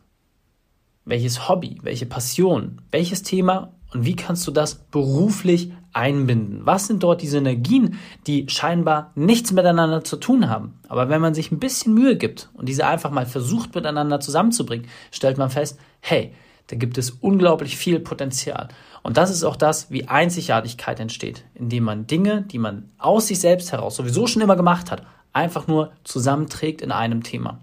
Welches 1.05 1.47
Hobby? 1.47 1.77
Welche 1.83 2.05
Passion? 2.05 2.81
Welches 2.91 3.23
Thema? 3.23 3.73
Und 3.93 4.05
wie 4.05 4.15
kannst 4.15 4.47
du 4.47 4.51
das 4.51 4.75
beruflich 4.75 5.71
einbinden? 5.93 6.61
Was 6.65 6.87
sind 6.87 7.03
dort 7.03 7.21
die 7.21 7.27
Synergien, 7.27 7.99
die 8.25 8.47
scheinbar 8.49 9.11
nichts 9.15 9.51
miteinander 9.51 10.03
zu 10.03 10.17
tun 10.17 10.49
haben? 10.49 10.79
Aber 10.87 11.09
wenn 11.09 11.21
man 11.21 11.33
sich 11.33 11.51
ein 11.51 11.59
bisschen 11.59 11.93
Mühe 11.93 12.15
gibt 12.15 12.49
und 12.53 12.69
diese 12.69 12.87
einfach 12.87 13.11
mal 13.11 13.25
versucht 13.25 13.75
miteinander 13.75 14.19
zusammenzubringen, 14.19 14.87
stellt 15.11 15.37
man 15.37 15.49
fest, 15.49 15.77
hey, 15.99 16.33
da 16.67 16.77
gibt 16.77 16.97
es 16.97 17.11
unglaublich 17.11 17.75
viel 17.75 17.99
Potenzial. 17.99 18.69
Und 19.03 19.17
das 19.17 19.31
ist 19.31 19.43
auch 19.43 19.55
das, 19.55 19.89
wie 19.89 20.07
Einzigartigkeit 20.07 20.99
entsteht, 20.99 21.43
indem 21.55 21.83
man 21.85 22.07
Dinge, 22.07 22.43
die 22.43 22.59
man 22.59 22.89
aus 22.99 23.27
sich 23.27 23.39
selbst 23.39 23.71
heraus 23.71 23.95
sowieso 23.95 24.27
schon 24.27 24.41
immer 24.41 24.55
gemacht 24.55 24.91
hat, 24.91 25.03
einfach 25.33 25.67
nur 25.67 25.91
zusammenträgt 26.03 26.81
in 26.81 26.91
einem 26.91 27.23
Thema. 27.23 27.59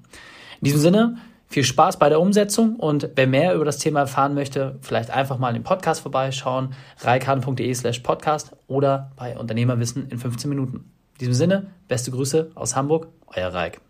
In 0.60 0.64
diesem 0.64 0.80
Sinne, 0.80 1.18
viel 1.46 1.64
Spaß 1.64 1.98
bei 1.98 2.08
der 2.08 2.20
Umsetzung 2.20 2.76
und 2.76 3.10
wer 3.14 3.26
mehr 3.26 3.54
über 3.54 3.64
das 3.64 3.78
Thema 3.78 4.00
erfahren 4.00 4.34
möchte, 4.34 4.78
vielleicht 4.82 5.10
einfach 5.10 5.38
mal 5.38 5.48
in 5.50 5.54
den 5.54 5.62
Podcast 5.62 6.00
vorbeischauen, 6.00 6.74
reikan.de 6.98 7.72
slash 7.72 8.00
podcast 8.00 8.56
oder 8.66 9.12
bei 9.16 9.38
Unternehmerwissen 9.38 10.08
in 10.10 10.18
15 10.18 10.50
Minuten. 10.50 10.90
In 11.14 11.18
diesem 11.20 11.34
Sinne, 11.34 11.70
beste 11.86 12.10
Grüße 12.10 12.50
aus 12.54 12.74
Hamburg, 12.74 13.08
euer 13.28 13.54
Reik. 13.54 13.80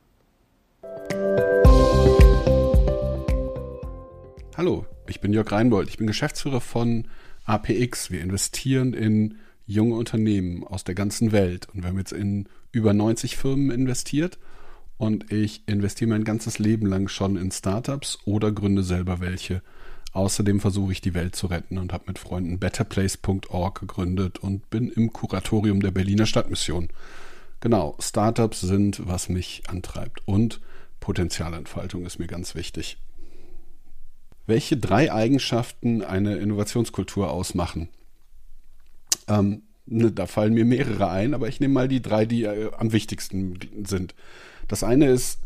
Hallo, 4.57 4.85
ich 5.09 5.21
bin 5.21 5.33
Jörg 5.33 5.51
Reinbold. 5.51 5.89
Ich 5.89 5.97
bin 5.97 6.07
Geschäftsführer 6.07 6.61
von 6.61 7.09
APX. 7.49 8.11
Wir 8.11 8.21
investieren 8.21 8.93
in 8.93 9.39
junge 9.67 9.97
Unternehmen 9.97 10.65
aus 10.65 10.85
der 10.85 10.95
ganzen 10.95 11.33
Welt 11.33 11.69
und 11.73 11.83
wir 11.83 11.91
haben 11.91 11.99
jetzt 11.99 12.13
in 12.13 12.49
über 12.73 12.93
90 12.93 13.37
Firmen 13.37 13.71
investiert 13.71 14.39
und 14.99 15.33
ich 15.33 15.63
investiere 15.67 16.11
mein 16.11 16.25
ganzes 16.25 16.59
Leben 16.59 16.87
lang 16.87 17.09
schon 17.09 17.37
in 17.37 17.51
Startups 17.51 18.19
oder 18.25 18.53
gründe 18.53 18.83
selber 18.83 19.21
welche. 19.21 19.63
Außerdem 20.13 20.61
versuche 20.61 20.93
ich 20.93 21.01
die 21.01 21.15
Welt 21.15 21.37
zu 21.37 21.47
retten 21.47 21.79
und 21.79 21.93
habe 21.93 22.05
mit 22.09 22.19
Freunden 22.19 22.59
betterplace.org 22.59 23.81
gegründet 23.81 24.39
und 24.39 24.69
bin 24.71 24.91
im 24.91 25.13
Kuratorium 25.13 25.81
der 25.81 25.91
Berliner 25.91 26.27
Stadtmission. 26.27 26.89
Genau, 27.61 27.97
Startups 28.01 28.61
sind, 28.61 29.07
was 29.07 29.29
mich 29.29 29.63
antreibt 29.69 30.23
und 30.27 30.61
Potenzialentfaltung 31.01 32.05
ist 32.05 32.19
mir 32.19 32.27
ganz 32.27 32.55
wichtig. 32.55 32.99
Welche 34.49 34.79
drei 34.79 35.13
Eigenschaften 35.13 36.03
eine 36.03 36.39
Innovationskultur 36.39 37.31
ausmachen? 37.31 37.91
Ähm, 39.29 39.65
ne, 39.85 40.11
da 40.11 40.25
fallen 40.25 40.55
mir 40.55 40.65
mehrere 40.65 41.11
ein, 41.11 41.35
aber 41.35 41.49
ich 41.49 41.61
nehme 41.61 41.75
mal 41.75 41.87
die 41.87 42.01
drei, 42.01 42.25
die 42.25 42.45
äh, 42.45 42.71
am 42.79 42.93
wichtigsten 42.93 43.59
sind. 43.85 44.15
Das 44.67 44.83
eine 44.83 45.11
ist, 45.11 45.41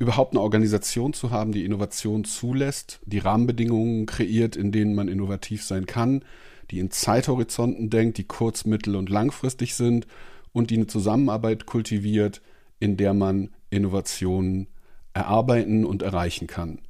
überhaupt 0.00 0.32
eine 0.32 0.40
Organisation 0.40 1.12
zu 1.12 1.30
haben, 1.30 1.52
die 1.52 1.64
Innovation 1.64 2.24
zulässt, 2.24 2.98
die 3.06 3.18
Rahmenbedingungen 3.18 4.06
kreiert, 4.06 4.56
in 4.56 4.72
denen 4.72 4.96
man 4.96 5.06
innovativ 5.06 5.62
sein 5.62 5.86
kann, 5.86 6.24
die 6.72 6.80
in 6.80 6.90
Zeithorizonten 6.90 7.90
denkt, 7.90 8.18
die 8.18 8.24
kurz-, 8.24 8.64
mittel- 8.64 8.96
und 8.96 9.08
langfristig 9.08 9.76
sind 9.76 10.08
und 10.52 10.70
die 10.70 10.78
eine 10.78 10.88
Zusammenarbeit 10.88 11.64
kultiviert, 11.64 12.42
in 12.80 12.96
der 12.96 13.14
man 13.14 13.50
Innovationen 13.70 14.66
erarbeiten 15.14 15.84
und 15.84 16.02
erreichen 16.02 16.48
kann. 16.48 16.80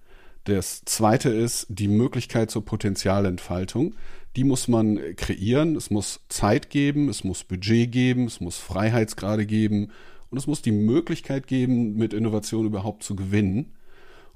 Das 0.48 0.82
zweite 0.86 1.28
ist 1.28 1.66
die 1.68 1.88
Möglichkeit 1.88 2.50
zur 2.50 2.64
Potenzialentfaltung. 2.64 3.94
Die 4.34 4.44
muss 4.44 4.66
man 4.66 4.98
kreieren. 5.14 5.76
Es 5.76 5.90
muss 5.90 6.20
Zeit 6.30 6.70
geben, 6.70 7.10
es 7.10 7.22
muss 7.22 7.44
Budget 7.44 7.92
geben, 7.92 8.24
es 8.24 8.40
muss 8.40 8.56
Freiheitsgrade 8.56 9.44
geben 9.44 9.90
und 10.30 10.38
es 10.38 10.46
muss 10.46 10.62
die 10.62 10.72
Möglichkeit 10.72 11.48
geben, 11.48 11.96
mit 11.96 12.14
Innovation 12.14 12.64
überhaupt 12.64 13.02
zu 13.02 13.14
gewinnen. 13.14 13.74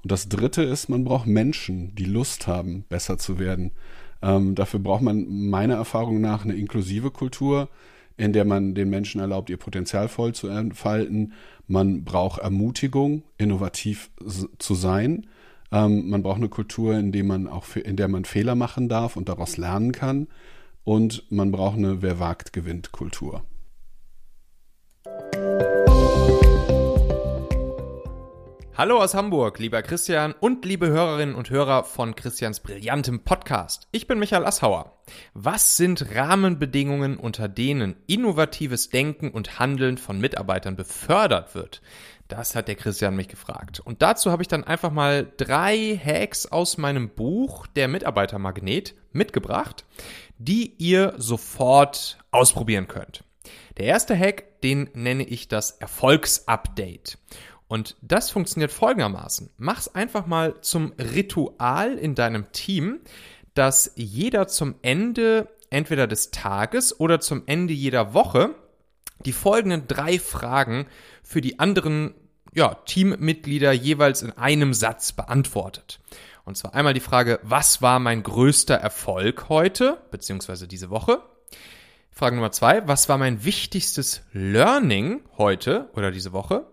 Und 0.03 0.11
das 0.11 0.29
Dritte 0.29 0.61
ist, 0.61 0.87
man 0.87 1.03
braucht 1.03 1.25
Menschen, 1.25 1.95
die 1.95 2.05
Lust 2.05 2.45
haben, 2.45 2.85
besser 2.89 3.17
zu 3.17 3.39
werden. 3.39 3.71
Ähm, 4.21 4.53
dafür 4.53 4.81
braucht 4.81 5.01
man 5.01 5.49
meiner 5.49 5.75
Erfahrung 5.75 6.21
nach 6.21 6.43
eine 6.43 6.53
inklusive 6.53 7.09
Kultur, 7.09 7.69
in 8.17 8.33
der 8.33 8.45
man 8.45 8.75
den 8.75 8.91
Menschen 8.91 9.19
erlaubt, 9.19 9.49
ihr 9.49 9.57
Potenzial 9.57 10.09
voll 10.09 10.35
zu 10.35 10.47
entfalten. 10.47 11.33
Man 11.67 12.03
braucht 12.03 12.39
Ermutigung, 12.39 13.23
innovativ 13.39 14.11
zu 14.59 14.75
sein. 14.75 15.25
Ähm, 15.73 16.09
man 16.09 16.21
braucht 16.21 16.37
eine 16.37 16.49
Kultur, 16.49 16.95
in 16.95 17.11
der 17.11 17.23
man 17.23 17.47
auch, 17.47 17.75
in 17.75 17.97
der 17.97 18.07
man 18.07 18.25
Fehler 18.25 18.53
machen 18.53 18.87
darf 18.87 19.17
und 19.17 19.27
daraus 19.27 19.57
lernen 19.57 19.91
kann. 19.91 20.27
Und 20.83 21.29
man 21.31 21.51
braucht 21.51 21.77
eine 21.77 22.01
Wer 22.01 22.19
wagt, 22.19 22.53
gewinnt 22.53 22.91
Kultur. 22.91 23.43
Hallo 28.75 28.99
aus 28.99 29.13
Hamburg, 29.13 29.59
lieber 29.59 29.83
Christian 29.83 30.33
und 30.39 30.65
liebe 30.65 30.87
Hörerinnen 30.87 31.35
und 31.35 31.51
Hörer 31.51 31.83
von 31.83 32.15
Christians 32.15 32.59
brillantem 32.59 33.19
Podcast. 33.19 33.87
Ich 33.91 34.07
bin 34.07 34.17
Michael 34.17 34.47
Asshauer. 34.47 34.97
Was 35.35 35.77
sind 35.77 36.15
Rahmenbedingungen, 36.15 37.17
unter 37.17 37.47
denen 37.47 37.95
innovatives 38.07 38.89
Denken 38.89 39.29
und 39.29 39.59
Handeln 39.59 39.99
von 39.99 40.19
Mitarbeitern 40.19 40.75
befördert 40.75 41.53
wird? 41.53 41.83
Das 42.27 42.55
hat 42.55 42.67
der 42.67 42.73
Christian 42.73 43.15
mich 43.15 43.27
gefragt. 43.27 43.79
Und 43.79 44.01
dazu 44.01 44.31
habe 44.31 44.41
ich 44.41 44.47
dann 44.47 44.63
einfach 44.63 44.91
mal 44.91 45.31
drei 45.37 46.01
Hacks 46.03 46.47
aus 46.47 46.79
meinem 46.79 47.09
Buch 47.09 47.67
Der 47.67 47.87
Mitarbeitermagnet 47.87 48.95
mitgebracht, 49.11 49.85
die 50.39 50.73
ihr 50.79 51.13
sofort 51.17 52.17
ausprobieren 52.31 52.87
könnt. 52.87 53.23
Der 53.77 53.85
erste 53.85 54.17
Hack, 54.17 54.61
den 54.61 54.89
nenne 54.93 55.23
ich 55.23 55.47
das 55.47 55.71
Erfolgsupdate. 55.71 57.19
Und 57.73 57.95
das 58.03 58.29
funktioniert 58.29 58.71
folgendermaßen. 58.71 59.49
Mach's 59.57 59.87
einfach 59.87 60.27
mal 60.27 60.61
zum 60.61 60.93
Ritual 60.99 61.97
in 61.97 62.13
deinem 62.13 62.51
Team, 62.51 62.99
dass 63.55 63.93
jeder 63.95 64.47
zum 64.47 64.75
Ende 64.83 65.49
entweder 65.71 66.05
des 66.05 66.29
Tages 66.29 66.99
oder 66.99 67.19
zum 67.19 67.41
Ende 67.47 67.73
jeder 67.73 68.13
Woche 68.13 68.53
die 69.25 69.31
folgenden 69.31 69.87
drei 69.87 70.19
Fragen 70.19 70.85
für 71.23 71.41
die 71.41 71.57
anderen 71.57 72.13
ja, 72.53 72.75
Teammitglieder 72.75 73.71
jeweils 73.71 74.21
in 74.21 74.29
einem 74.33 74.75
Satz 74.75 75.11
beantwortet. 75.11 75.99
Und 76.45 76.55
zwar 76.55 76.75
einmal 76.75 76.93
die 76.93 76.99
Frage, 76.99 77.39
was 77.41 77.81
war 77.81 77.97
mein 77.97 78.21
größter 78.21 78.75
Erfolg 78.75 79.49
heute, 79.49 79.97
beziehungsweise 80.11 80.67
diese 80.67 80.91
Woche? 80.91 81.23
Frage 82.11 82.35
Nummer 82.35 82.51
zwei, 82.51 82.87
was 82.87 83.09
war 83.09 83.17
mein 83.17 83.43
wichtigstes 83.43 84.21
Learning 84.31 85.21
heute 85.39 85.89
oder 85.95 86.11
diese 86.11 86.33
Woche? 86.33 86.67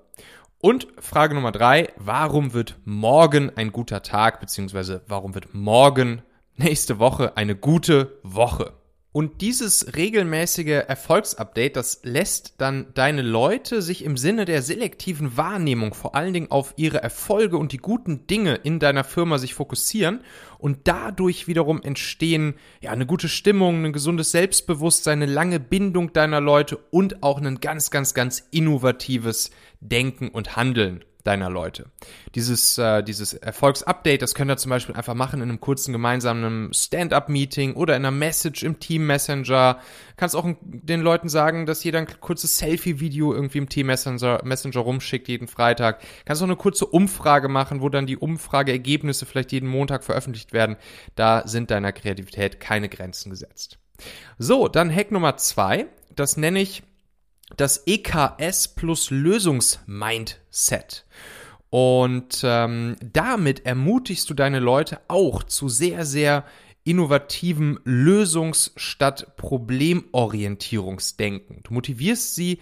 Und 0.62 0.88
Frage 0.98 1.34
Nummer 1.34 1.52
drei, 1.52 1.88
warum 1.96 2.52
wird 2.52 2.76
morgen 2.84 3.50
ein 3.56 3.72
guter 3.72 4.02
Tag, 4.02 4.40
beziehungsweise 4.40 5.02
warum 5.06 5.34
wird 5.34 5.54
morgen 5.54 6.20
nächste 6.54 6.98
Woche 6.98 7.36
eine 7.38 7.56
gute 7.56 8.18
Woche? 8.22 8.74
Und 9.12 9.40
dieses 9.40 9.96
regelmäßige 9.96 10.84
Erfolgsupdate, 10.86 11.74
das 11.74 12.00
lässt 12.04 12.54
dann 12.58 12.94
deine 12.94 13.22
Leute 13.22 13.82
sich 13.82 14.04
im 14.04 14.16
Sinne 14.16 14.44
der 14.44 14.62
selektiven 14.62 15.36
Wahrnehmung 15.36 15.94
vor 15.94 16.14
allen 16.14 16.32
Dingen 16.32 16.52
auf 16.52 16.74
ihre 16.76 17.02
Erfolge 17.02 17.56
und 17.56 17.72
die 17.72 17.78
guten 17.78 18.28
Dinge 18.28 18.54
in 18.54 18.78
deiner 18.78 19.02
Firma 19.02 19.38
sich 19.38 19.54
fokussieren. 19.54 20.20
Und 20.58 20.86
dadurch 20.86 21.48
wiederum 21.48 21.82
entstehen 21.82 22.54
ja 22.80 22.92
eine 22.92 23.04
gute 23.04 23.28
Stimmung, 23.28 23.84
ein 23.84 23.92
gesundes 23.92 24.30
Selbstbewusstsein, 24.30 25.20
eine 25.22 25.32
lange 25.32 25.58
Bindung 25.58 26.12
deiner 26.12 26.40
Leute 26.40 26.76
und 26.76 27.24
auch 27.24 27.40
ein 27.40 27.58
ganz, 27.58 27.90
ganz, 27.90 28.14
ganz 28.14 28.46
innovatives 28.52 29.50
Denken 29.80 30.28
und 30.28 30.54
Handeln 30.54 31.04
deiner 31.24 31.50
Leute. 31.50 31.86
Dieses, 32.34 32.78
äh, 32.78 33.02
dieses 33.02 33.34
Erfolgsupdate, 33.34 34.22
das 34.22 34.34
könnt 34.34 34.50
ihr 34.50 34.56
zum 34.56 34.70
Beispiel 34.70 34.94
einfach 34.94 35.14
machen 35.14 35.40
in 35.40 35.48
einem 35.48 35.60
kurzen 35.60 35.92
gemeinsamen 35.92 36.72
Stand-up-Meeting 36.72 37.74
oder 37.74 37.96
in 37.96 38.04
einer 38.04 38.10
Message 38.10 38.62
im 38.62 38.80
Team 38.80 39.06
Messenger. 39.06 39.78
Kannst 40.16 40.36
auch 40.36 40.46
den 40.62 41.00
Leuten 41.00 41.28
sagen, 41.28 41.66
dass 41.66 41.84
jeder 41.84 41.98
ein 42.00 42.06
kurzes 42.20 42.58
Selfie-Video 42.58 43.32
irgendwie 43.32 43.58
im 43.58 43.68
Team 43.68 43.86
Messenger, 43.86 44.40
Messenger 44.44 44.80
rumschickt 44.80 45.28
jeden 45.28 45.48
Freitag. 45.48 46.00
Kannst 46.24 46.42
auch 46.42 46.46
eine 46.46 46.56
kurze 46.56 46.86
Umfrage 46.86 47.48
machen, 47.48 47.80
wo 47.80 47.88
dann 47.88 48.06
die 48.06 48.16
Umfrageergebnisse 48.16 49.26
vielleicht 49.26 49.52
jeden 49.52 49.68
Montag 49.68 50.04
veröffentlicht 50.04 50.52
werden. 50.52 50.76
Da 51.14 51.46
sind 51.46 51.70
deiner 51.70 51.92
Kreativität 51.92 52.60
keine 52.60 52.88
Grenzen 52.88 53.30
gesetzt. 53.30 53.78
So, 54.38 54.68
dann 54.68 54.94
Hack 54.94 55.10
Nummer 55.10 55.36
zwei. 55.36 55.86
Das 56.14 56.36
nenne 56.36 56.60
ich 56.60 56.82
das 57.56 57.86
EKS 57.86 58.68
plus 58.68 59.10
Lösungsmindset. 59.10 61.06
Und 61.70 62.40
ähm, 62.42 62.96
damit 63.00 63.64
ermutigst 63.64 64.28
du 64.28 64.34
deine 64.34 64.58
Leute 64.58 65.00
auch 65.08 65.44
zu 65.44 65.68
sehr, 65.68 66.04
sehr 66.04 66.44
innovativem 66.82 67.78
Lösungs- 67.84 68.72
statt 68.76 69.36
Problemorientierungsdenken. 69.36 71.60
Du 71.62 71.74
motivierst 71.74 72.34
sie, 72.34 72.58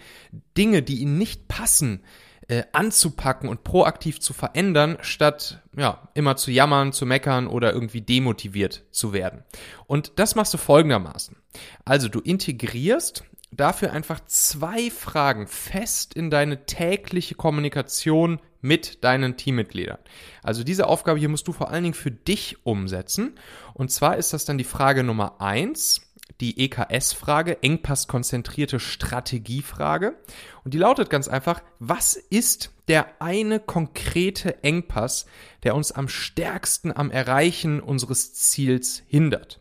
Dinge, 0.57 0.83
die 0.83 0.99
ihnen 0.99 1.17
nicht 1.17 1.47
passen, 1.47 2.03
äh, 2.47 2.65
anzupacken 2.73 3.47
und 3.49 3.63
proaktiv 3.63 4.19
zu 4.19 4.33
verändern, 4.33 4.97
statt 5.01 5.63
ja, 5.75 6.09
immer 6.15 6.35
zu 6.35 6.51
jammern, 6.51 6.91
zu 6.91 7.05
meckern 7.05 7.47
oder 7.47 7.71
irgendwie 7.73 8.01
demotiviert 8.01 8.83
zu 8.91 9.13
werden. 9.13 9.45
Und 9.87 10.11
das 10.17 10.35
machst 10.35 10.53
du 10.53 10.57
folgendermaßen. 10.57 11.37
Also 11.85 12.09
du 12.09 12.19
integrierst 12.19 13.23
dafür 13.51 13.91
einfach 13.93 14.19
zwei 14.25 14.91
Fragen 14.91 15.47
fest 15.47 16.13
in 16.13 16.29
deine 16.29 16.65
tägliche 16.65 17.35
Kommunikation 17.35 18.39
mit 18.61 19.03
deinen 19.03 19.37
Teammitgliedern. 19.37 19.99
Also 20.43 20.63
diese 20.63 20.87
Aufgabe 20.87 21.19
hier 21.19 21.29
musst 21.29 21.47
du 21.47 21.53
vor 21.53 21.69
allen 21.69 21.83
Dingen 21.83 21.93
für 21.93 22.11
dich 22.11 22.57
umsetzen. 22.65 23.35
Und 23.73 23.91
zwar 23.91 24.17
ist 24.17 24.33
das 24.33 24.45
dann 24.45 24.57
die 24.57 24.63
Frage 24.63 25.03
Nummer 25.03 25.39
eins, 25.39 26.01
die 26.41 26.59
EKS-Frage, 26.59 27.63
engpasskonzentrierte 27.63 28.79
Strategiefrage. 28.79 30.15
Und 30.63 30.73
die 30.73 30.77
lautet 30.77 31.09
ganz 31.09 31.27
einfach, 31.27 31.61
was 31.79 32.15
ist 32.15 32.71
der 32.87 33.21
eine 33.21 33.59
konkrete 33.59 34.63
Engpass, 34.63 35.25
der 35.63 35.75
uns 35.75 35.91
am 35.91 36.07
stärksten 36.07 36.95
am 36.95 37.11
Erreichen 37.11 37.81
unseres 37.81 38.33
Ziels 38.33 39.03
hindert? 39.07 39.59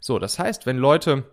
So, 0.00 0.18
das 0.18 0.38
heißt, 0.38 0.66
wenn 0.66 0.76
Leute 0.76 1.24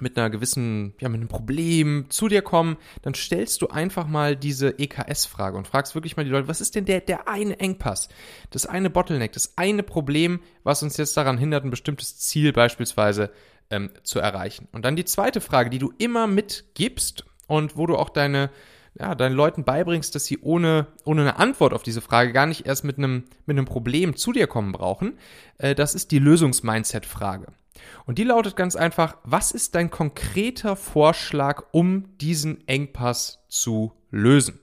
mit 0.00 0.16
einer 0.16 0.30
gewissen, 0.30 0.94
ja, 1.00 1.08
mit 1.08 1.20
einem 1.20 1.28
Problem 1.28 2.06
zu 2.08 2.28
dir 2.28 2.42
kommen, 2.42 2.76
dann 3.02 3.14
stellst 3.14 3.62
du 3.62 3.68
einfach 3.68 4.06
mal 4.06 4.36
diese 4.36 4.78
EKS-Frage 4.78 5.56
und 5.56 5.68
fragst 5.68 5.94
wirklich 5.94 6.16
mal 6.16 6.24
die 6.24 6.30
Leute, 6.30 6.48
was 6.48 6.60
ist 6.60 6.74
denn 6.74 6.84
der, 6.84 7.00
der 7.00 7.28
eine 7.28 7.60
Engpass, 7.60 8.08
das 8.50 8.66
eine 8.66 8.90
Bottleneck, 8.90 9.32
das 9.32 9.54
eine 9.56 9.82
Problem, 9.82 10.40
was 10.64 10.82
uns 10.82 10.96
jetzt 10.96 11.16
daran 11.16 11.38
hindert, 11.38 11.64
ein 11.64 11.70
bestimmtes 11.70 12.18
Ziel 12.18 12.52
beispielsweise 12.52 13.30
ähm, 13.70 13.90
zu 14.02 14.18
erreichen. 14.18 14.68
Und 14.72 14.84
dann 14.84 14.96
die 14.96 15.04
zweite 15.04 15.40
Frage, 15.40 15.70
die 15.70 15.78
du 15.78 15.92
immer 15.98 16.26
mitgibst 16.26 17.24
und 17.46 17.76
wo 17.76 17.86
du 17.86 17.96
auch 17.96 18.10
deine, 18.10 18.50
ja, 18.98 19.14
deinen 19.14 19.34
Leuten 19.34 19.64
beibringst, 19.64 20.14
dass 20.14 20.24
sie 20.24 20.38
ohne, 20.40 20.86
ohne 21.04 21.22
eine 21.22 21.38
Antwort 21.38 21.74
auf 21.74 21.82
diese 21.82 22.00
Frage 22.00 22.32
gar 22.32 22.46
nicht 22.46 22.66
erst 22.66 22.84
mit 22.84 22.98
einem, 22.98 23.24
mit 23.46 23.56
einem 23.56 23.66
Problem 23.66 24.16
zu 24.16 24.32
dir 24.32 24.46
kommen 24.46 24.72
brauchen, 24.72 25.18
äh, 25.58 25.74
das 25.74 25.94
ist 25.94 26.10
die 26.12 26.18
Lösungs-Mindset-Frage. 26.18 27.46
Und 28.06 28.18
die 28.18 28.24
lautet 28.24 28.56
ganz 28.56 28.76
einfach, 28.76 29.16
was 29.24 29.52
ist 29.52 29.74
dein 29.74 29.90
konkreter 29.90 30.76
Vorschlag, 30.76 31.64
um 31.72 32.16
diesen 32.18 32.66
Engpass 32.68 33.44
zu 33.48 33.92
lösen? 34.10 34.58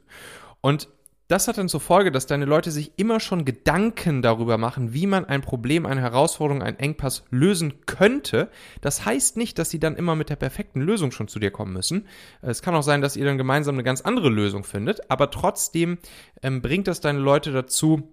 Und 0.62 0.90
das 1.30 1.48
hat 1.48 1.60
dann 1.60 1.70
zur 1.70 1.80
Folge, 1.80 2.12
dass 2.12 2.26
deine 2.26 2.46
Leute 2.46 2.72
sich 2.72 2.94
immer 2.98 3.20
schon 3.20 3.46
Gedanken 3.46 4.24
darüber 4.24 4.58
machen, 4.58 4.96
wie 4.96 5.06
man 5.06 5.26
ein 5.26 5.42
Problem, 5.42 5.86
eine 5.86 6.02
Herausforderung, 6.02 6.64
einen 6.64 6.80
Engpass 6.80 7.24
lösen 7.30 7.86
könnte. 7.86 8.50
Das 8.82 9.06
heißt 9.06 9.38
nicht, 9.38 9.60
dass 9.60 9.70
sie 9.70 9.80
dann 9.80 9.96
immer 9.96 10.16
mit 10.16 10.32
der 10.32 10.38
perfekten 10.38 10.82
Lösung 10.82 11.12
schon 11.12 11.28
zu 11.28 11.38
dir 11.38 11.52
kommen 11.52 11.72
müssen. 11.72 12.08
Es 12.42 12.64
kann 12.64 12.74
auch 12.74 12.82
sein, 12.82 13.02
dass 13.02 13.16
ihr 13.16 13.26
dann 13.26 13.38
gemeinsam 13.38 13.76
eine 13.76 13.84
ganz 13.84 14.02
andere 14.02 14.30
Lösung 14.30 14.64
findet, 14.64 15.12
aber 15.12 15.30
trotzdem 15.30 16.00
ähm, 16.42 16.64
bringt 16.64 16.88
das 16.88 17.00
deine 17.00 17.20
Leute 17.20 17.52
dazu, 17.52 18.12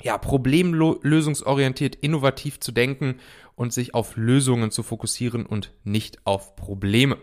ja, 0.00 0.18
problemlösungsorientiert, 0.18 1.94
innovativ 1.96 2.60
zu 2.60 2.72
denken 2.72 3.20
und 3.54 3.72
sich 3.72 3.94
auf 3.94 4.16
Lösungen 4.16 4.70
zu 4.70 4.82
fokussieren 4.82 5.46
und 5.46 5.72
nicht 5.84 6.26
auf 6.26 6.56
Probleme. 6.56 7.18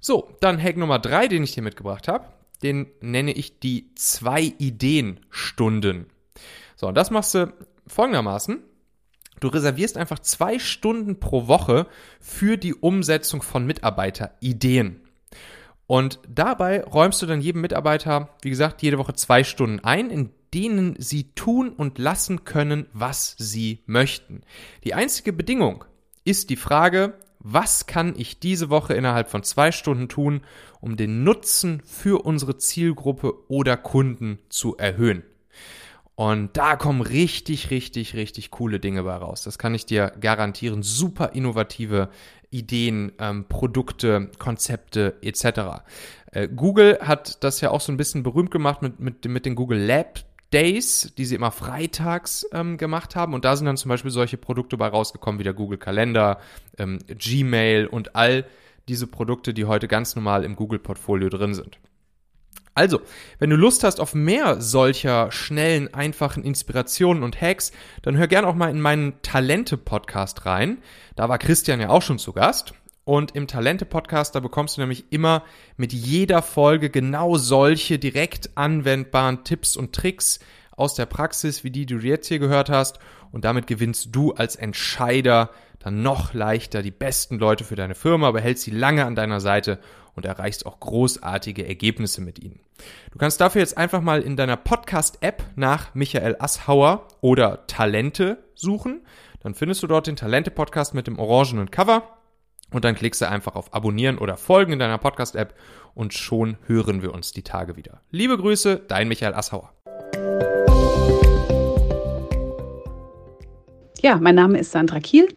So, 0.00 0.36
dann 0.40 0.62
Hack 0.62 0.76
Nummer 0.76 0.98
drei, 0.98 1.28
den 1.28 1.44
ich 1.44 1.52
dir 1.52 1.62
mitgebracht 1.62 2.08
habe, 2.08 2.26
den 2.62 2.86
nenne 3.00 3.32
ich 3.32 3.58
die 3.58 3.94
zwei 3.94 4.42
Ideen-Stunden. 4.42 6.06
So, 6.76 6.88
und 6.88 6.94
das 6.94 7.10
machst 7.10 7.34
du 7.34 7.52
folgendermaßen. 7.86 8.62
Du 9.40 9.48
reservierst 9.48 9.96
einfach 9.96 10.18
zwei 10.20 10.58
Stunden 10.58 11.20
pro 11.20 11.48
Woche 11.48 11.86
für 12.20 12.56
die 12.56 12.74
Umsetzung 12.74 13.42
von 13.42 13.66
Mitarbeiterideen. 13.66 15.00
Und 15.86 16.18
dabei 16.28 16.82
räumst 16.82 17.20
du 17.20 17.26
dann 17.26 17.40
jedem 17.40 17.60
Mitarbeiter, 17.60 18.30
wie 18.42 18.50
gesagt, 18.50 18.82
jede 18.82 18.98
Woche 18.98 19.14
zwei 19.14 19.44
Stunden 19.44 19.80
ein, 19.80 20.10
in 20.10 20.30
denen 20.54 20.94
sie 20.98 21.32
tun 21.34 21.70
und 21.70 21.98
lassen 21.98 22.44
können, 22.44 22.86
was 22.92 23.34
sie 23.38 23.82
möchten. 23.86 24.42
Die 24.84 24.94
einzige 24.94 25.32
Bedingung 25.32 25.84
ist 26.24 26.48
die 26.50 26.56
Frage, 26.56 27.14
was 27.40 27.86
kann 27.86 28.14
ich 28.16 28.38
diese 28.38 28.70
Woche 28.70 28.94
innerhalb 28.94 29.28
von 29.28 29.42
zwei 29.42 29.72
Stunden 29.72 30.08
tun, 30.08 30.42
um 30.80 30.96
den 30.96 31.24
Nutzen 31.24 31.82
für 31.84 32.24
unsere 32.24 32.56
Zielgruppe 32.56 33.34
oder 33.48 33.76
Kunden 33.76 34.38
zu 34.48 34.76
erhöhen? 34.76 35.24
Und 36.14 36.56
da 36.56 36.76
kommen 36.76 37.00
richtig, 37.00 37.70
richtig, 37.70 38.14
richtig 38.14 38.50
coole 38.52 38.78
Dinge 38.78 39.02
bei 39.02 39.14
raus. 39.14 39.42
Das 39.42 39.58
kann 39.58 39.74
ich 39.74 39.84
dir 39.84 40.12
garantieren. 40.20 40.82
Super 40.82 41.32
innovative 41.34 42.08
Ideen, 42.50 43.12
ähm, 43.18 43.46
Produkte, 43.48 44.30
Konzepte 44.38 45.18
etc. 45.22 45.82
Äh, 46.30 46.48
Google 46.48 46.98
hat 47.02 47.42
das 47.42 47.60
ja 47.60 47.70
auch 47.70 47.80
so 47.80 47.90
ein 47.90 47.96
bisschen 47.96 48.22
berühmt 48.22 48.52
gemacht 48.52 48.80
mit, 48.80 49.00
mit, 49.00 49.24
mit 49.24 49.44
den 49.44 49.56
Google 49.56 49.84
Lab 49.84 50.24
Days, 50.54 51.12
die 51.18 51.24
sie 51.24 51.34
immer 51.34 51.50
freitags 51.50 52.46
ähm, 52.52 52.78
gemacht 52.78 53.16
haben. 53.16 53.34
Und 53.34 53.44
da 53.44 53.56
sind 53.56 53.66
dann 53.66 53.76
zum 53.76 53.88
Beispiel 53.88 54.12
solche 54.12 54.36
Produkte 54.36 54.76
bei 54.76 54.86
rausgekommen 54.86 55.40
wie 55.40 55.44
der 55.44 55.52
Google 55.52 55.78
Kalender, 55.78 56.38
ähm, 56.78 57.00
Gmail 57.08 57.86
und 57.86 58.14
all 58.14 58.46
diese 58.88 59.08
Produkte, 59.08 59.52
die 59.52 59.64
heute 59.64 59.88
ganz 59.88 60.14
normal 60.14 60.44
im 60.44 60.54
Google-Portfolio 60.54 61.28
drin 61.28 61.54
sind. 61.54 61.78
Also, 62.76 63.00
wenn 63.38 63.50
du 63.50 63.56
Lust 63.56 63.84
hast 63.84 64.00
auf 64.00 64.14
mehr 64.14 64.60
solcher 64.60 65.30
schnellen, 65.30 65.92
einfachen 65.94 66.44
Inspirationen 66.44 67.22
und 67.22 67.40
Hacks, 67.40 67.72
dann 68.02 68.16
hör 68.16 68.26
gern 68.26 68.44
auch 68.44 68.54
mal 68.54 68.70
in 68.70 68.80
meinen 68.80 69.20
Talente-Podcast 69.22 70.46
rein. 70.46 70.78
Da 71.14 71.28
war 71.28 71.38
Christian 71.38 71.80
ja 71.80 71.88
auch 71.88 72.02
schon 72.02 72.18
zu 72.18 72.32
Gast. 72.32 72.74
Und 73.04 73.36
im 73.36 73.46
Talente-Podcast, 73.46 74.34
da 74.34 74.40
bekommst 74.40 74.76
du 74.76 74.80
nämlich 74.80 75.04
immer 75.10 75.42
mit 75.76 75.92
jeder 75.92 76.40
Folge 76.40 76.88
genau 76.88 77.36
solche 77.36 77.98
direkt 77.98 78.56
anwendbaren 78.56 79.44
Tipps 79.44 79.76
und 79.76 79.94
Tricks 79.94 80.40
aus 80.76 80.94
der 80.94 81.06
Praxis, 81.06 81.64
wie 81.64 81.70
die, 81.70 81.86
du 81.86 81.98
jetzt 81.98 82.28
hier 82.28 82.38
gehört 82.38 82.70
hast. 82.70 82.98
Und 83.30 83.44
damit 83.44 83.66
gewinnst 83.66 84.08
du 84.12 84.32
als 84.32 84.56
Entscheider 84.56 85.50
dann 85.78 86.02
noch 86.02 86.32
leichter 86.32 86.82
die 86.82 86.90
besten 86.90 87.38
Leute 87.38 87.64
für 87.64 87.76
deine 87.76 87.94
Firma, 87.94 88.30
behältst 88.30 88.64
sie 88.64 88.70
lange 88.70 89.04
an 89.04 89.14
deiner 89.14 89.40
Seite 89.40 89.80
und 90.14 90.24
erreichst 90.24 90.64
auch 90.64 90.80
großartige 90.80 91.66
Ergebnisse 91.66 92.22
mit 92.22 92.38
ihnen. 92.38 92.60
Du 93.12 93.18
kannst 93.18 93.40
dafür 93.40 93.60
jetzt 93.60 93.76
einfach 93.76 94.00
mal 94.00 94.22
in 94.22 94.36
deiner 94.36 94.56
Podcast-App 94.56 95.44
nach 95.56 95.94
Michael 95.94 96.36
Asshauer 96.38 97.06
oder 97.20 97.66
Talente 97.66 98.44
suchen. 98.54 99.02
Dann 99.40 99.54
findest 99.54 99.82
du 99.82 99.86
dort 99.86 100.06
den 100.06 100.16
Talente-Podcast 100.16 100.94
mit 100.94 101.06
dem 101.06 101.18
orangenen 101.18 101.70
Cover 101.70 102.02
und 102.74 102.84
dann 102.84 102.96
klickst 102.96 103.22
du 103.22 103.28
einfach 103.28 103.54
auf 103.54 103.72
Abonnieren 103.72 104.18
oder 104.18 104.36
Folgen 104.36 104.72
in 104.72 104.78
deiner 104.80 104.98
Podcast-App 104.98 105.54
und 105.94 106.12
schon 106.12 106.56
hören 106.66 107.02
wir 107.02 107.14
uns 107.14 107.32
die 107.32 107.42
Tage 107.42 107.76
wieder. 107.76 108.00
Liebe 108.10 108.36
Grüße, 108.36 108.82
dein 108.88 109.06
Michael 109.06 109.32
Asshauer. 109.32 109.72
Ja, 114.02 114.16
mein 114.16 114.34
Name 114.34 114.58
ist 114.58 114.72
Sandra 114.72 114.98
Kiel. 114.98 115.28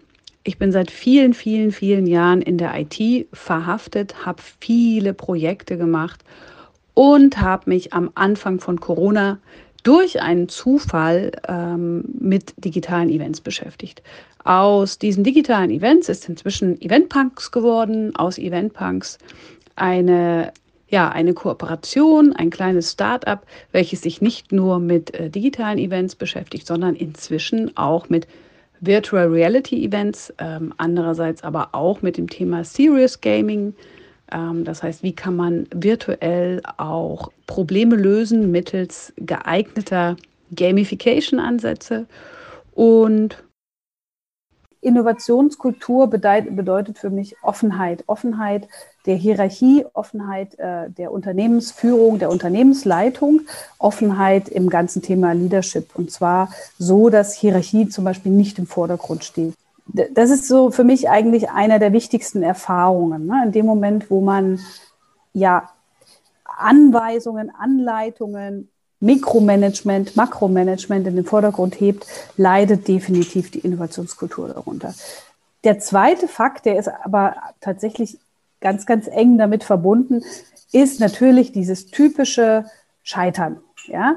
Ich 0.44 0.58
bin 0.58 0.72
seit 0.72 0.90
vielen, 0.90 1.34
vielen, 1.34 1.72
vielen 1.72 2.08
Jahren 2.08 2.42
in 2.42 2.58
der 2.58 2.74
IT 2.76 3.28
verhaftet, 3.34 4.26
habe 4.26 4.42
viele 4.60 5.14
Projekte 5.14 5.78
gemacht 5.78 6.24
und 6.96 7.40
habe 7.40 7.70
mich 7.70 7.94
am 7.94 8.10
Anfang 8.16 8.60
von 8.60 8.80
Corona 8.80 9.40
durch 9.84 10.22
einen 10.22 10.50
Zufall 10.50 11.32
ähm, 11.48 12.04
mit 12.20 12.54
digitalen 12.58 13.10
Events 13.10 13.42
beschäftigt. 13.42 14.02
Aus 14.44 14.98
diesen 14.98 15.24
digitalen 15.24 15.72
Events 15.72 16.10
ist 16.10 16.28
inzwischen 16.30 16.82
Eventpunks 16.82 17.52
geworden, 17.52 18.16
aus 18.16 18.38
Eventpunks 18.38 19.18
eine 19.76 20.54
ja, 20.90 21.10
eine 21.10 21.34
Kooperation, 21.34 22.34
ein 22.34 22.50
kleines 22.50 22.94
Start-up, 22.94 23.46
welches 23.74 24.02
sich 24.02 24.22
nicht 24.22 24.52
nur 24.52 24.80
mit 24.80 25.14
äh, 25.14 25.30
digitalen 25.30 25.80
Events 25.80 26.16
beschäftigt, 26.16 26.66
sondern 26.66 26.96
inzwischen 26.96 27.76
auch 27.76 28.08
mit 28.10 28.28
Virtual 28.80 29.28
Reality 29.28 29.84
Events, 29.84 30.34
ähm, 30.38 30.74
andererseits 30.78 31.44
aber 31.44 31.70
auch 31.74 32.02
mit 32.02 32.18
dem 32.18 32.30
Thema 32.30 32.64
Serious 32.64 33.20
Gaming. 33.20 33.74
Ähm, 34.32 34.64
das 34.64 34.84
heißt, 34.84 35.04
wie 35.04 35.14
kann 35.14 35.36
man 35.36 35.68
virtuell 35.74 36.62
auch 36.78 37.32
Probleme 37.46 37.96
lösen 37.96 38.52
mittels 38.52 39.14
geeigneter 39.18 40.18
Gamification-Ansätze 40.56 42.06
und 42.74 43.44
Innovationskultur 44.82 46.08
bedeutet 46.08 46.98
für 46.98 47.10
mich 47.10 47.36
Offenheit. 47.42 48.04
Offenheit 48.08 48.70
der 49.06 49.16
Hierarchie, 49.16 49.86
Offenheit 49.94 50.58
äh, 50.60 50.90
der 50.90 51.12
Unternehmensführung, 51.12 52.20
der 52.20 52.30
Unternehmensleitung, 52.30 53.42
Offenheit 53.80 54.48
im 54.50 54.70
ganzen 54.70 55.02
Thema 55.02 55.34
Leadership. 55.34 55.96
Und 55.96 56.12
zwar 56.12 56.52
so, 56.78 57.10
dass 57.10 57.34
Hierarchie 57.34 57.90
zum 57.90 58.04
Beispiel 58.06 58.32
nicht 58.32 58.60
im 58.60 58.68
Vordergrund 58.68 59.24
steht. 59.24 59.56
Das 59.88 60.30
ist 60.30 60.48
so 60.48 60.72
für 60.72 60.84
mich 60.84 61.10
eigentlich 61.10 61.50
einer 61.50 61.80
der 61.80 61.94
wichtigsten 61.94 62.44
Erfahrungen. 62.44 63.26
Ne? 63.26 63.44
In 63.46 63.52
dem 63.52 63.66
Moment, 63.66 64.10
wo 64.10 64.22
man 64.22 64.60
ja 65.34 65.70
Anweisungen, 66.44 67.52
Anleitungen, 67.56 68.70
Mikromanagement, 69.00 70.16
Makromanagement 70.16 71.08
in 71.08 71.16
den 71.16 71.26
Vordergrund 71.26 71.80
hebt, 71.80 72.06
leidet 72.36 72.88
definitiv 72.88 73.52
die 73.52 73.60
Innovationskultur 73.60 74.50
darunter. 74.50 74.94
Der 75.64 75.80
zweite 75.80 76.28
Fakt, 76.28 76.66
der 76.66 76.80
ist 76.80 76.88
aber 76.88 77.36
tatsächlich 77.62 78.18
ganz, 78.60 78.86
ganz 78.86 79.08
eng 79.08 79.38
damit 79.38 79.64
verbunden, 79.64 80.24
ist 80.72 81.00
natürlich 81.00 81.52
dieses 81.52 81.88
typische 81.88 82.66
Scheitern. 83.04 83.60
Ja, 83.86 84.16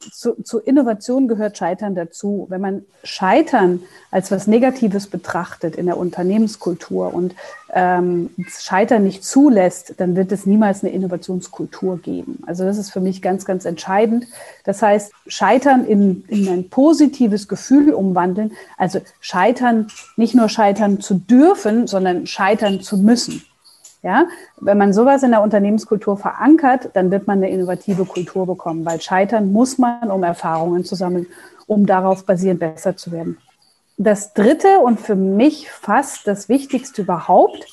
zu, 0.00 0.42
zu 0.42 0.58
Innovation 0.58 1.28
gehört 1.28 1.58
Scheitern 1.58 1.94
dazu. 1.94 2.46
Wenn 2.48 2.60
man 2.60 2.84
Scheitern 3.04 3.80
als 4.10 4.30
was 4.30 4.46
Negatives 4.46 5.06
betrachtet 5.06 5.76
in 5.76 5.86
der 5.86 5.96
Unternehmenskultur 5.96 7.12
und 7.12 7.34
ähm, 7.72 8.30
Scheitern 8.48 9.04
nicht 9.04 9.24
zulässt, 9.24 9.94
dann 9.98 10.16
wird 10.16 10.32
es 10.32 10.46
niemals 10.46 10.82
eine 10.82 10.92
Innovationskultur 10.92 11.98
geben. 11.98 12.42
Also 12.46 12.64
das 12.64 12.78
ist 12.78 12.90
für 12.90 13.00
mich 13.00 13.20
ganz, 13.20 13.44
ganz 13.44 13.64
entscheidend. 13.64 14.26
Das 14.64 14.82
heißt, 14.82 15.12
Scheitern 15.26 15.84
in, 15.84 16.24
in 16.28 16.48
ein 16.48 16.70
positives 16.70 17.48
Gefühl 17.48 17.92
umwandeln, 17.92 18.52
also 18.76 19.00
Scheitern, 19.20 19.88
nicht 20.16 20.34
nur 20.34 20.48
scheitern 20.48 21.00
zu 21.00 21.14
dürfen, 21.14 21.86
sondern 21.86 22.26
scheitern 22.26 22.80
zu 22.80 22.96
müssen. 22.96 23.44
Ja, 24.02 24.28
wenn 24.60 24.78
man 24.78 24.92
sowas 24.92 25.24
in 25.24 25.32
der 25.32 25.42
Unternehmenskultur 25.42 26.16
verankert, 26.16 26.90
dann 26.94 27.10
wird 27.10 27.26
man 27.26 27.38
eine 27.38 27.50
innovative 27.50 28.04
Kultur 28.04 28.46
bekommen, 28.46 28.84
weil 28.84 29.00
scheitern 29.00 29.50
muss 29.52 29.76
man, 29.76 30.10
um 30.12 30.22
Erfahrungen 30.22 30.84
zu 30.84 30.94
sammeln, 30.94 31.26
um 31.66 31.84
darauf 31.84 32.24
basierend 32.24 32.60
besser 32.60 32.96
zu 32.96 33.10
werden. 33.10 33.38
Das 33.96 34.34
dritte 34.34 34.78
und 34.78 35.00
für 35.00 35.16
mich 35.16 35.68
fast 35.68 36.28
das 36.28 36.48
Wichtigste 36.48 37.02
überhaupt 37.02 37.66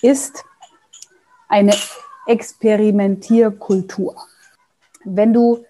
ist 0.00 0.44
eine 1.48 1.74
Experimentierkultur. 2.26 4.16
Wenn 5.04 5.34
du, 5.34 5.64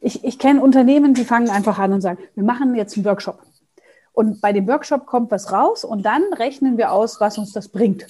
ich, 0.00 0.22
ich 0.22 0.38
kenne 0.38 0.60
Unternehmen, 0.60 1.14
die 1.14 1.24
fangen 1.24 1.48
einfach 1.48 1.78
an 1.78 1.94
und 1.94 2.02
sagen, 2.02 2.18
wir 2.34 2.44
machen 2.44 2.74
jetzt 2.74 2.96
einen 2.96 3.06
Workshop. 3.06 3.40
Und 4.12 4.42
bei 4.42 4.52
dem 4.52 4.68
Workshop 4.68 5.06
kommt 5.06 5.30
was 5.30 5.50
raus 5.50 5.84
und 5.84 6.04
dann 6.04 6.22
rechnen 6.34 6.76
wir 6.76 6.92
aus, 6.92 7.20
was 7.20 7.38
uns 7.38 7.52
das 7.52 7.68
bringt. 7.68 8.06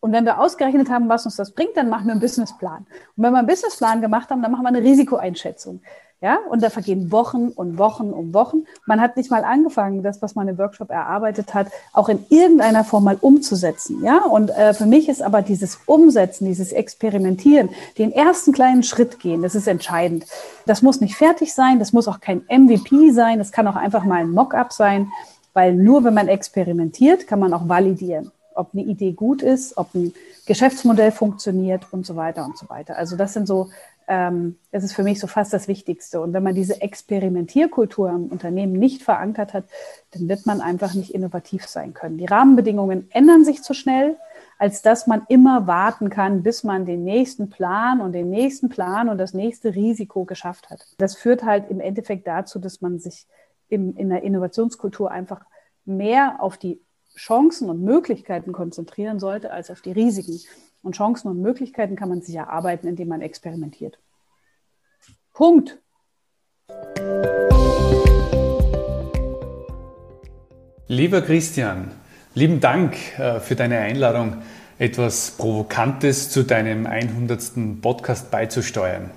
Und 0.00 0.12
wenn 0.12 0.24
wir 0.24 0.40
ausgerechnet 0.40 0.90
haben, 0.90 1.08
was 1.08 1.26
uns 1.26 1.36
das 1.36 1.52
bringt, 1.52 1.76
dann 1.76 1.90
machen 1.90 2.06
wir 2.06 2.12
einen 2.12 2.20
Businessplan. 2.20 2.86
Und 3.16 3.22
wenn 3.22 3.32
wir 3.32 3.38
einen 3.38 3.46
Businessplan 3.46 4.00
gemacht 4.00 4.30
haben, 4.30 4.42
dann 4.42 4.50
machen 4.50 4.62
wir 4.62 4.68
eine 4.68 4.82
Risikoeinschätzung. 4.82 5.82
Ja, 6.22 6.38
und 6.50 6.62
da 6.62 6.68
vergehen 6.68 7.10
Wochen 7.12 7.48
und 7.48 7.78
Wochen 7.78 8.10
und 8.10 8.34
Wochen. 8.34 8.64
Man 8.84 9.00
hat 9.00 9.16
nicht 9.16 9.30
mal 9.30 9.42
angefangen, 9.42 10.02
das, 10.02 10.20
was 10.20 10.34
man 10.34 10.48
im 10.48 10.58
Workshop 10.58 10.90
erarbeitet 10.90 11.54
hat, 11.54 11.68
auch 11.94 12.10
in 12.10 12.26
irgendeiner 12.28 12.84
Form 12.84 13.04
mal 13.04 13.16
umzusetzen. 13.18 14.04
Ja, 14.04 14.24
und 14.24 14.50
äh, 14.50 14.74
für 14.74 14.84
mich 14.84 15.08
ist 15.08 15.22
aber 15.22 15.40
dieses 15.40 15.78
Umsetzen, 15.86 16.44
dieses 16.44 16.72
Experimentieren, 16.72 17.70
den 17.96 18.12
ersten 18.12 18.52
kleinen 18.52 18.82
Schritt 18.82 19.18
gehen, 19.18 19.40
das 19.40 19.54
ist 19.54 19.66
entscheidend. 19.66 20.26
Das 20.66 20.82
muss 20.82 21.00
nicht 21.00 21.16
fertig 21.16 21.54
sein, 21.54 21.78
das 21.78 21.94
muss 21.94 22.06
auch 22.06 22.20
kein 22.20 22.42
MVP 22.50 23.12
sein, 23.12 23.38
das 23.38 23.50
kann 23.50 23.66
auch 23.66 23.76
einfach 23.76 24.04
mal 24.04 24.20
ein 24.20 24.30
Mockup 24.30 24.74
sein, 24.74 25.10
weil 25.54 25.74
nur 25.74 26.04
wenn 26.04 26.12
man 26.12 26.28
experimentiert, 26.28 27.26
kann 27.28 27.38
man 27.38 27.54
auch 27.54 27.66
validieren 27.66 28.30
ob 28.54 28.70
eine 28.72 28.82
Idee 28.82 29.12
gut 29.12 29.42
ist, 29.42 29.76
ob 29.76 29.94
ein 29.94 30.12
Geschäftsmodell 30.46 31.12
funktioniert 31.12 31.86
und 31.92 32.06
so 32.06 32.16
weiter 32.16 32.44
und 32.44 32.58
so 32.58 32.68
weiter. 32.68 32.96
Also 32.96 33.16
das 33.16 33.32
sind 33.32 33.46
so, 33.46 33.70
ähm, 34.08 34.56
das 34.72 34.82
ist 34.82 34.92
für 34.92 35.02
mich 35.02 35.20
so 35.20 35.26
fast 35.26 35.52
das 35.52 35.68
Wichtigste. 35.68 36.20
Und 36.20 36.32
wenn 36.32 36.42
man 36.42 36.54
diese 36.54 36.80
Experimentierkultur 36.82 38.10
im 38.10 38.26
Unternehmen 38.26 38.72
nicht 38.72 39.02
verankert 39.02 39.54
hat, 39.54 39.64
dann 40.10 40.28
wird 40.28 40.46
man 40.46 40.60
einfach 40.60 40.94
nicht 40.94 41.14
innovativ 41.14 41.66
sein 41.66 41.94
können. 41.94 42.18
Die 42.18 42.26
Rahmenbedingungen 42.26 43.08
ändern 43.12 43.44
sich 43.44 43.62
zu 43.62 43.72
schnell, 43.74 44.16
als 44.58 44.82
dass 44.82 45.06
man 45.06 45.22
immer 45.28 45.66
warten 45.66 46.10
kann, 46.10 46.42
bis 46.42 46.64
man 46.64 46.84
den 46.84 47.04
nächsten 47.04 47.48
Plan 47.50 48.00
und 48.00 48.12
den 48.12 48.28
nächsten 48.28 48.68
Plan 48.68 49.08
und 49.08 49.18
das 49.18 49.32
nächste 49.32 49.74
Risiko 49.74 50.24
geschafft 50.24 50.70
hat. 50.70 50.86
Das 50.98 51.16
führt 51.16 51.44
halt 51.44 51.70
im 51.70 51.80
Endeffekt 51.80 52.26
dazu, 52.26 52.58
dass 52.58 52.80
man 52.80 52.98
sich 52.98 53.26
im, 53.68 53.96
in 53.96 54.08
der 54.08 54.22
Innovationskultur 54.22 55.10
einfach 55.10 55.42
mehr 55.84 56.36
auf 56.40 56.58
die 56.58 56.80
Chancen 57.16 57.68
und 57.68 57.82
Möglichkeiten 57.82 58.52
konzentrieren 58.52 59.18
sollte, 59.18 59.52
als 59.52 59.70
auf 59.70 59.80
die 59.80 59.92
Risiken. 59.92 60.40
Und 60.82 60.96
Chancen 60.96 61.28
und 61.28 61.42
Möglichkeiten 61.42 61.96
kann 61.96 62.08
man 62.08 62.22
sich 62.22 62.34
erarbeiten, 62.34 62.88
indem 62.88 63.08
man 63.08 63.20
experimentiert. 63.20 63.98
Punkt. 65.32 65.78
Lieber 70.86 71.22
Christian, 71.22 71.92
lieben 72.34 72.60
Dank 72.60 72.96
äh, 73.18 73.38
für 73.40 73.54
deine 73.54 73.78
Einladung, 73.78 74.38
etwas 74.78 75.32
Provokantes 75.32 76.30
zu 76.30 76.42
deinem 76.42 76.86
100. 76.86 77.80
Podcast 77.82 78.30
beizusteuern. 78.30 79.10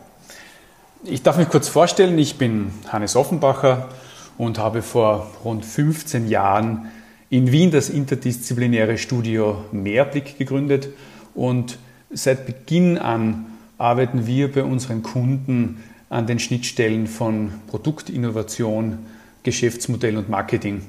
Ich 1.04 1.24
darf 1.24 1.38
mich 1.38 1.50
kurz 1.50 1.70
vorstellen, 1.70 2.18
ich 2.20 2.38
bin 2.38 2.72
Hannes 2.90 3.16
Offenbacher 3.16 3.90
und 4.38 4.60
habe 4.60 4.82
vor 4.82 5.32
rund 5.44 5.66
15 5.66 6.28
Jahren 6.28 6.92
in 7.34 7.52
Wien 7.52 7.72
das 7.72 7.90
interdisziplinäre 7.90 9.00
Studio 9.00 9.66
Mehrblick 9.72 10.38
gegründet 10.38 10.90
und 11.34 11.80
seit 12.12 12.46
Beginn 12.46 13.00
an 13.00 13.48
arbeiten 13.80 14.28
wir 14.28 14.52
bei 14.52 14.62
unseren 14.64 15.02
Kunden 15.02 15.82
an 16.12 16.28
den 16.28 16.38
Schnittstellen 16.38 17.08
von 17.08 17.52
Produktinnovation, 17.66 19.00
Geschäftsmodell 19.42 20.18
und 20.18 20.30
Marketing. 20.30 20.84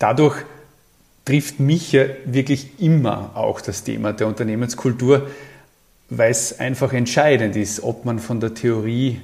Dadurch 0.00 0.42
trifft 1.24 1.60
mich 1.60 1.92
ja 1.92 2.06
wirklich 2.24 2.80
immer 2.80 3.30
auch 3.36 3.60
das 3.60 3.84
Thema 3.84 4.12
der 4.12 4.26
Unternehmenskultur, 4.26 5.30
weil 6.10 6.32
es 6.32 6.58
einfach 6.58 6.94
entscheidend 6.94 7.54
ist, 7.54 7.84
ob 7.84 8.04
man 8.04 8.18
von 8.18 8.40
der 8.40 8.54
Theorie 8.54 9.20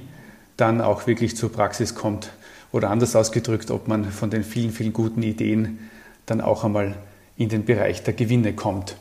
dann 0.55 0.79
auch 0.79 1.07
wirklich 1.07 1.35
zur 1.35 1.51
Praxis 1.51 1.93
kommt. 1.93 2.31
Oder 2.71 2.89
anders 2.89 3.17
ausgedrückt, 3.17 3.69
ob 3.69 3.89
man 3.89 4.09
von 4.11 4.29
den 4.29 4.45
vielen, 4.45 4.71
vielen 4.71 4.93
guten 4.93 5.23
Ideen 5.23 5.89
dann 6.25 6.41
auch 6.41 6.63
einmal 6.63 6.95
in 7.37 7.49
den 7.49 7.65
Bereich 7.65 8.03
der 8.03 8.13
Gewinne 8.13 8.53
kommt. 8.53 8.95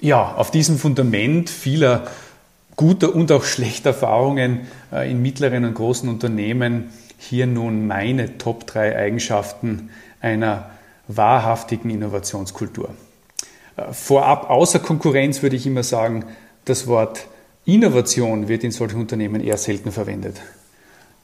Ja, 0.00 0.34
auf 0.34 0.50
diesem 0.50 0.78
Fundament 0.78 1.50
vieler 1.50 2.06
guter 2.76 3.14
und 3.14 3.32
auch 3.32 3.44
schlechter 3.44 3.90
Erfahrungen 3.90 4.68
äh, 4.92 5.10
in 5.10 5.20
mittleren 5.20 5.64
und 5.64 5.74
großen 5.74 6.08
Unternehmen 6.08 6.90
hier 7.18 7.46
nun 7.46 7.86
meine 7.88 8.38
Top 8.38 8.66
3 8.66 8.96
Eigenschaften 8.96 9.90
einer 10.20 10.70
wahrhaftigen 11.08 11.90
Innovationskultur. 11.90 12.90
Äh, 13.76 13.92
vorab, 13.92 14.48
außer 14.48 14.78
Konkurrenz 14.78 15.42
würde 15.42 15.56
ich 15.56 15.66
immer 15.66 15.82
sagen, 15.82 16.24
das 16.64 16.86
Wort 16.86 17.26
Innovation 17.64 18.48
wird 18.48 18.64
in 18.64 18.70
solchen 18.70 19.00
Unternehmen 19.00 19.42
eher 19.42 19.58
selten 19.58 19.90
verwendet. 19.90 20.40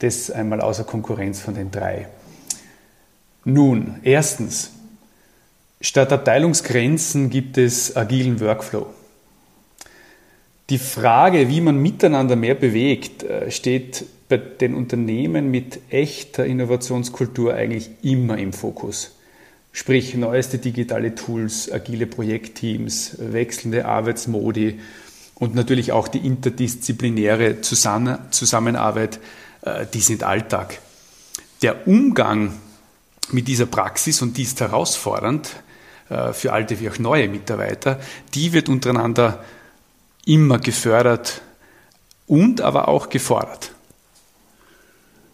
Das 0.00 0.30
einmal 0.30 0.60
außer 0.60 0.84
Konkurrenz 0.84 1.40
von 1.40 1.54
den 1.54 1.70
drei. 1.70 2.08
Nun, 3.44 4.00
erstens, 4.02 4.72
statt 5.84 6.12
Abteilungsgrenzen 6.12 7.28
gibt 7.28 7.58
es 7.58 7.94
agilen 7.94 8.40
Workflow. 8.40 8.86
Die 10.70 10.78
Frage, 10.78 11.50
wie 11.50 11.60
man 11.60 11.76
miteinander 11.76 12.36
mehr 12.36 12.54
bewegt, 12.54 13.22
äh, 13.22 13.50
steht 13.50 14.06
bei 14.30 14.38
den 14.38 14.74
Unternehmen 14.74 15.50
mit 15.50 15.80
echter 15.90 16.46
Innovationskultur 16.46 17.52
eigentlich 17.52 17.90
immer 18.02 18.38
im 18.38 18.54
Fokus. 18.54 19.14
Sprich, 19.72 20.14
neueste 20.14 20.56
digitale 20.56 21.14
Tools, 21.14 21.70
agile 21.70 22.06
Projektteams, 22.06 23.16
wechselnde 23.18 23.84
Arbeitsmodi 23.84 24.80
und 25.34 25.54
natürlich 25.54 25.92
auch 25.92 26.08
die 26.08 26.24
interdisziplinäre 26.26 27.60
Zusammenarbeit 27.60 29.20
äh, 29.60 29.84
die 29.92 30.00
sind 30.00 30.22
Alltag. 30.22 30.78
Der 31.60 31.86
Umgang 31.86 32.54
mit 33.32 33.48
dieser 33.48 33.66
Praxis, 33.66 34.22
und 34.22 34.38
die 34.38 34.42
ist 34.44 34.60
herausfordernd 34.60 35.50
für 36.06 36.52
alte 36.52 36.80
wie 36.80 36.90
auch 36.90 36.98
neue 36.98 37.28
Mitarbeiter, 37.28 37.98
die 38.34 38.52
wird 38.52 38.68
untereinander 38.68 39.42
immer 40.26 40.58
gefördert 40.58 41.42
und 42.26 42.60
aber 42.60 42.88
auch 42.88 43.08
gefordert. 43.08 43.72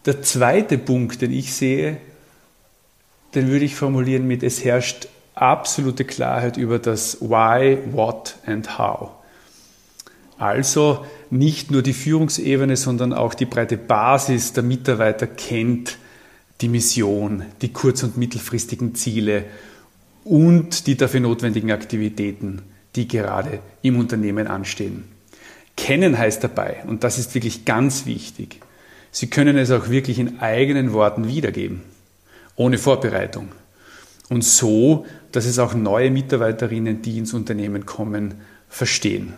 Der 0.05 0.21
zweite 0.21 0.77
Punkt, 0.77 1.21
den 1.21 1.31
ich 1.31 1.53
sehe, 1.53 1.97
den 3.35 3.49
würde 3.49 3.65
ich 3.65 3.75
formulieren 3.75 4.27
mit, 4.27 4.43
es 4.43 4.63
herrscht 4.63 5.07
absolute 5.35 6.05
Klarheit 6.05 6.57
über 6.57 6.79
das 6.79 7.21
Why, 7.21 7.77
What 7.91 8.35
and 8.45 8.77
How. 8.77 9.11
Also 10.37 11.05
nicht 11.29 11.69
nur 11.69 11.83
die 11.83 11.93
Führungsebene, 11.93 12.75
sondern 12.75 13.13
auch 13.13 13.33
die 13.33 13.45
breite 13.45 13.77
Basis 13.77 14.53
der 14.53 14.63
Mitarbeiter 14.63 15.27
kennt 15.27 15.97
die 16.61 16.67
Mission, 16.67 17.45
die 17.61 17.71
kurz- 17.71 18.03
und 18.03 18.17
mittelfristigen 18.17 18.95
Ziele 18.95 19.45
und 20.23 20.87
die 20.87 20.97
dafür 20.97 21.19
notwendigen 21.19 21.71
Aktivitäten, 21.71 22.61
die 22.95 23.07
gerade 23.07 23.59
im 23.81 23.97
Unternehmen 23.97 24.47
anstehen. 24.47 25.05
Kennen 25.77 26.17
heißt 26.17 26.43
dabei, 26.43 26.83
und 26.87 27.03
das 27.03 27.17
ist 27.17 27.33
wirklich 27.33 27.65
ganz 27.65 28.05
wichtig, 28.05 28.59
Sie 29.11 29.27
können 29.27 29.57
es 29.57 29.71
auch 29.71 29.89
wirklich 29.89 30.19
in 30.19 30.39
eigenen 30.39 30.93
Worten 30.93 31.27
wiedergeben, 31.27 31.81
ohne 32.55 32.77
Vorbereitung. 32.77 33.49
Und 34.29 34.45
so, 34.45 35.05
dass 35.33 35.45
es 35.45 35.59
auch 35.59 35.73
neue 35.73 36.09
Mitarbeiterinnen, 36.09 37.01
die 37.01 37.17
ins 37.17 37.33
Unternehmen 37.33 37.85
kommen, 37.85 38.35
verstehen. 38.69 39.33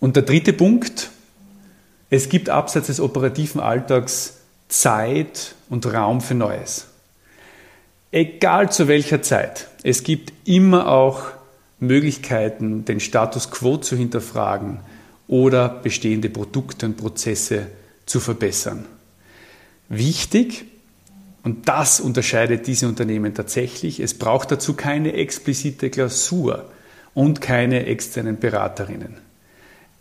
Und 0.00 0.16
der 0.16 0.22
dritte 0.22 0.54
Punkt, 0.54 1.10
es 2.08 2.30
gibt 2.30 2.48
abseits 2.48 2.86
des 2.86 3.00
operativen 3.00 3.60
Alltags 3.60 4.38
Zeit 4.68 5.54
und 5.68 5.84
Raum 5.84 6.22
für 6.22 6.34
Neues. 6.34 6.86
Egal 8.12 8.72
zu 8.72 8.88
welcher 8.88 9.22
Zeit, 9.22 9.68
es 9.84 10.02
gibt 10.02 10.32
immer 10.44 10.88
auch 10.88 11.22
Möglichkeiten, 11.78 12.84
den 12.84 12.98
Status 12.98 13.50
quo 13.50 13.76
zu 13.76 13.96
hinterfragen 13.96 14.80
oder 15.28 15.68
bestehende 15.68 16.28
Produkte 16.28 16.86
und 16.86 16.96
Prozesse 16.96 17.68
zu 18.06 18.18
verbessern. 18.18 18.84
Wichtig, 19.88 20.64
und 21.44 21.68
das 21.68 22.00
unterscheidet 22.00 22.66
diese 22.66 22.88
Unternehmen 22.88 23.32
tatsächlich, 23.32 24.00
es 24.00 24.14
braucht 24.14 24.50
dazu 24.50 24.74
keine 24.74 25.12
explizite 25.12 25.88
Klausur 25.88 26.68
und 27.14 27.40
keine 27.40 27.86
externen 27.86 28.38
Beraterinnen. 28.38 29.18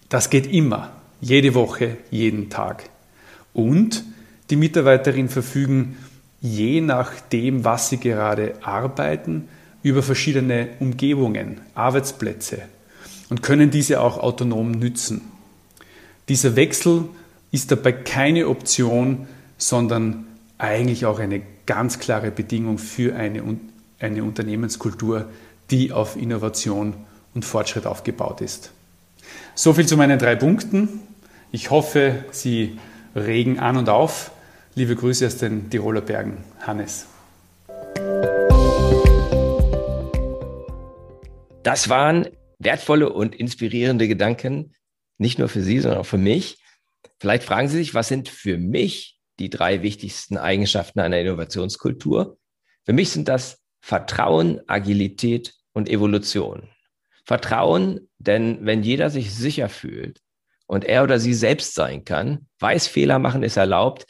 Das 0.09 0.31
geht 0.31 0.51
immer, 0.51 0.91
jede 1.21 1.53
Woche, 1.53 1.97
jeden 2.09 2.49
Tag. 2.49 2.89
Und 3.53 4.03
die 4.49 4.55
Mitarbeiterinnen 4.55 5.29
verfügen 5.29 5.97
je 6.41 6.81
nachdem, 6.81 7.63
was 7.63 7.89
sie 7.89 7.97
gerade 7.97 8.53
arbeiten, 8.61 9.47
über 9.83 10.03
verschiedene 10.03 10.69
Umgebungen, 10.79 11.61
Arbeitsplätze 11.75 12.59
und 13.29 13.41
können 13.41 13.71
diese 13.71 14.01
auch 14.01 14.17
autonom 14.17 14.71
nützen. 14.71 15.21
Dieser 16.27 16.55
Wechsel 16.55 17.05
ist 17.51 17.71
dabei 17.71 17.91
keine 17.91 18.47
Option, 18.47 19.27
sondern 19.57 20.25
eigentlich 20.57 21.05
auch 21.05 21.19
eine 21.19 21.41
ganz 21.65 21.99
klare 21.99 22.31
Bedingung 22.31 22.77
für 22.77 23.15
eine, 23.15 23.43
eine 23.99 24.23
Unternehmenskultur, 24.23 25.29
die 25.71 25.91
auf 25.91 26.15
Innovation 26.15 26.93
und 27.33 27.45
Fortschritt 27.45 27.85
aufgebaut 27.85 28.41
ist. 28.41 28.71
So 29.55 29.73
viel 29.73 29.85
zu 29.85 29.97
meinen 29.97 30.19
drei 30.19 30.35
Punkten. 30.35 30.89
Ich 31.51 31.69
hoffe, 31.69 32.23
Sie 32.31 32.79
regen 33.15 33.59
an 33.59 33.77
und 33.77 33.89
auf. 33.89 34.31
Liebe 34.79 34.95
Grüße 34.95 35.27
aus 35.27 35.35
den 35.35 35.69
Tiroler 35.69 35.99
Bergen. 35.99 36.37
Hannes. 36.61 37.05
Das 41.63 41.89
waren 41.89 42.29
wertvolle 42.59 43.09
und 43.11 43.35
inspirierende 43.35 44.07
Gedanken, 44.07 44.73
nicht 45.17 45.37
nur 45.37 45.49
für 45.49 45.61
Sie, 45.61 45.81
sondern 45.81 45.99
auch 45.99 46.05
für 46.05 46.17
mich. 46.17 46.63
Vielleicht 47.19 47.43
fragen 47.43 47.67
Sie 47.67 47.75
sich, 47.75 47.93
was 47.93 48.07
sind 48.07 48.29
für 48.29 48.57
mich 48.57 49.19
die 49.39 49.49
drei 49.49 49.81
wichtigsten 49.81 50.37
Eigenschaften 50.37 51.01
einer 51.01 51.19
Innovationskultur? 51.19 52.37
Für 52.85 52.93
mich 52.93 53.09
sind 53.09 53.27
das 53.27 53.61
Vertrauen, 53.81 54.61
Agilität 54.67 55.55
und 55.73 55.89
Evolution. 55.89 56.69
Vertrauen, 57.25 58.07
denn 58.17 58.59
wenn 58.65 58.83
jeder 58.83 59.09
sich 59.09 59.35
sicher 59.35 59.67
fühlt 59.67 60.21
und 60.67 60.85
er 60.85 61.03
oder 61.03 61.19
sie 61.19 61.33
selbst 61.33 61.75
sein 61.75 62.05
kann, 62.05 62.47
weiß, 62.59 62.87
Fehler 62.87 63.19
machen 63.19 63.43
ist 63.43 63.57
erlaubt, 63.57 64.05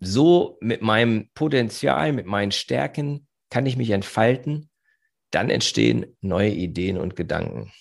so 0.00 0.58
mit 0.60 0.82
meinem 0.82 1.28
Potenzial, 1.34 2.12
mit 2.12 2.26
meinen 2.26 2.52
Stärken 2.52 3.26
kann 3.50 3.66
ich 3.66 3.76
mich 3.76 3.90
entfalten, 3.90 4.70
dann 5.30 5.50
entstehen 5.50 6.06
neue 6.20 6.50
Ideen 6.50 6.98
und 6.98 7.16
Gedanken. 7.16 7.72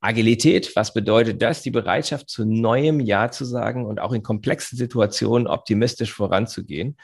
Agilität, 0.00 0.76
was 0.76 0.94
bedeutet 0.94 1.42
das? 1.42 1.62
Die 1.62 1.70
Bereitschaft 1.70 2.30
zu 2.30 2.44
neuem 2.44 3.00
Ja 3.00 3.30
zu 3.30 3.44
sagen 3.44 3.84
und 3.84 3.98
auch 3.98 4.12
in 4.12 4.22
komplexen 4.22 4.78
Situationen 4.78 5.48
optimistisch 5.48 6.12
voranzugehen 6.12 6.96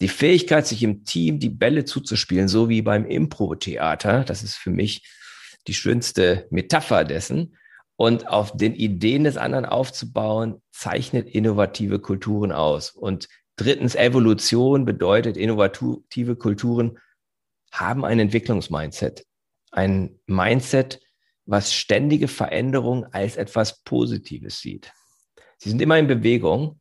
die 0.00 0.08
Fähigkeit, 0.08 0.66
sich 0.66 0.82
im 0.82 1.04
Team 1.04 1.38
die 1.38 1.48
Bälle 1.48 1.84
zuzuspielen, 1.84 2.48
so 2.48 2.68
wie 2.68 2.82
beim 2.82 3.06
Impro-Theater, 3.06 4.24
das 4.24 4.42
ist 4.42 4.56
für 4.56 4.70
mich 4.70 5.02
die 5.66 5.74
schönste 5.74 6.46
Metapher 6.50 7.04
dessen, 7.04 7.56
und 7.96 8.28
auf 8.28 8.56
den 8.56 8.74
Ideen 8.74 9.24
des 9.24 9.36
anderen 9.36 9.64
aufzubauen, 9.64 10.62
zeichnet 10.70 11.28
innovative 11.28 11.98
Kulturen 11.98 12.52
aus. 12.52 12.90
Und 12.90 13.28
drittens, 13.56 13.94
Evolution 13.94 14.84
bedeutet, 14.84 15.36
innovative 15.36 16.36
Kulturen 16.36 16.98
haben 17.72 18.04
ein 18.04 18.18
Entwicklungsmindset. 18.18 19.26
Ein 19.72 20.18
Mindset, 20.26 21.00
was 21.46 21.72
ständige 21.74 22.28
Veränderung 22.28 23.06
als 23.12 23.36
etwas 23.36 23.82
Positives 23.82 24.60
sieht. 24.60 24.92
Sie 25.58 25.70
sind 25.70 25.80
immer 25.80 25.98
in 25.98 26.06
Bewegung 26.06 26.80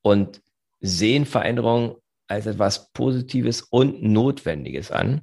und 0.00 0.40
sehen 0.80 1.26
Veränderungen 1.26 1.96
als 2.26 2.46
etwas 2.46 2.90
Positives 2.92 3.62
und 3.62 4.02
Notwendiges 4.02 4.90
an 4.90 5.22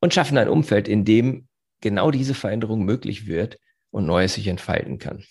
und 0.00 0.14
schaffen 0.14 0.38
ein 0.38 0.48
Umfeld, 0.48 0.88
in 0.88 1.04
dem 1.04 1.48
genau 1.80 2.10
diese 2.10 2.34
Veränderung 2.34 2.84
möglich 2.84 3.26
wird 3.26 3.58
und 3.94 4.06
Neues 4.06 4.34
sich 4.34 4.48
entfalten 4.48 4.98
kann. 4.98 5.24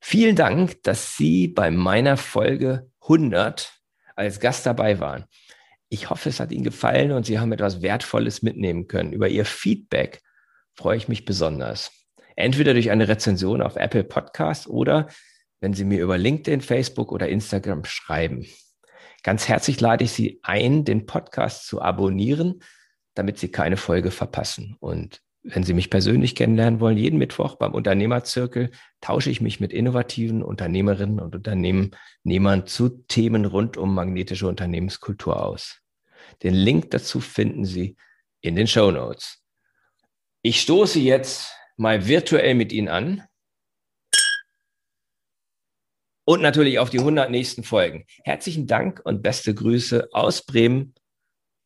Vielen 0.00 0.36
Dank, 0.36 0.80
dass 0.84 1.16
Sie 1.16 1.48
bei 1.48 1.72
meiner 1.72 2.16
Folge 2.16 2.92
100 3.02 3.72
als 4.14 4.38
Gast 4.38 4.64
dabei 4.66 5.00
waren. 5.00 5.24
Ich 5.88 6.10
hoffe, 6.10 6.28
es 6.28 6.38
hat 6.38 6.52
Ihnen 6.52 6.62
gefallen 6.62 7.10
und 7.10 7.26
Sie 7.26 7.40
haben 7.40 7.50
etwas 7.50 7.82
Wertvolles 7.82 8.42
mitnehmen 8.42 8.86
können. 8.86 9.12
Über 9.12 9.26
Ihr 9.26 9.44
Feedback 9.44 10.22
freue 10.74 10.96
ich 10.96 11.08
mich 11.08 11.24
besonders. 11.24 11.90
Entweder 12.36 12.72
durch 12.72 12.92
eine 12.92 13.08
Rezension 13.08 13.62
auf 13.62 13.74
Apple 13.74 14.04
Podcast 14.04 14.68
oder 14.68 15.08
wenn 15.58 15.74
Sie 15.74 15.84
mir 15.84 16.00
über 16.00 16.18
LinkedIn, 16.18 16.60
Facebook 16.60 17.10
oder 17.10 17.28
Instagram 17.28 17.84
schreiben. 17.84 18.46
Ganz 19.24 19.48
herzlich 19.48 19.80
lade 19.80 20.04
ich 20.04 20.12
Sie 20.12 20.38
ein, 20.44 20.84
den 20.84 21.04
Podcast 21.04 21.66
zu 21.66 21.82
abonnieren, 21.82 22.62
damit 23.14 23.38
Sie 23.40 23.50
keine 23.50 23.76
Folge 23.76 24.12
verpassen. 24.12 24.76
Und 24.78 25.20
wenn 25.42 25.62
Sie 25.62 25.74
mich 25.74 25.90
persönlich 25.90 26.34
kennenlernen 26.34 26.80
wollen, 26.80 26.98
jeden 26.98 27.18
Mittwoch 27.18 27.54
beim 27.56 27.72
Unternehmerzirkel 27.72 28.70
tausche 29.00 29.30
ich 29.30 29.40
mich 29.40 29.60
mit 29.60 29.72
innovativen 29.72 30.42
Unternehmerinnen 30.42 31.20
und 31.20 31.34
Unternehmern 31.34 32.66
zu 32.66 32.88
Themen 33.06 33.44
rund 33.44 33.76
um 33.76 33.94
magnetische 33.94 34.48
Unternehmenskultur 34.48 35.42
aus. 35.42 35.80
Den 36.42 36.54
Link 36.54 36.90
dazu 36.90 37.20
finden 37.20 37.64
Sie 37.64 37.96
in 38.40 38.56
den 38.56 38.66
Show 38.66 38.90
Notes. 38.90 39.42
Ich 40.42 40.60
stoße 40.60 40.98
jetzt 41.00 41.52
mal 41.76 42.06
virtuell 42.06 42.54
mit 42.54 42.72
Ihnen 42.72 42.88
an 42.88 43.24
und 46.24 46.42
natürlich 46.42 46.78
auf 46.78 46.90
die 46.90 46.98
100 46.98 47.30
nächsten 47.30 47.62
Folgen. 47.62 48.04
Herzlichen 48.24 48.66
Dank 48.66 49.00
und 49.04 49.22
beste 49.22 49.54
Grüße 49.54 50.08
aus 50.12 50.44
Bremen. 50.44 50.94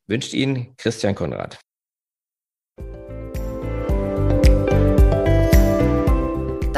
Wünscht 0.06 0.35
Ihnen 0.35 0.76
Christian 0.76 1.14
Konrad. 1.14 1.58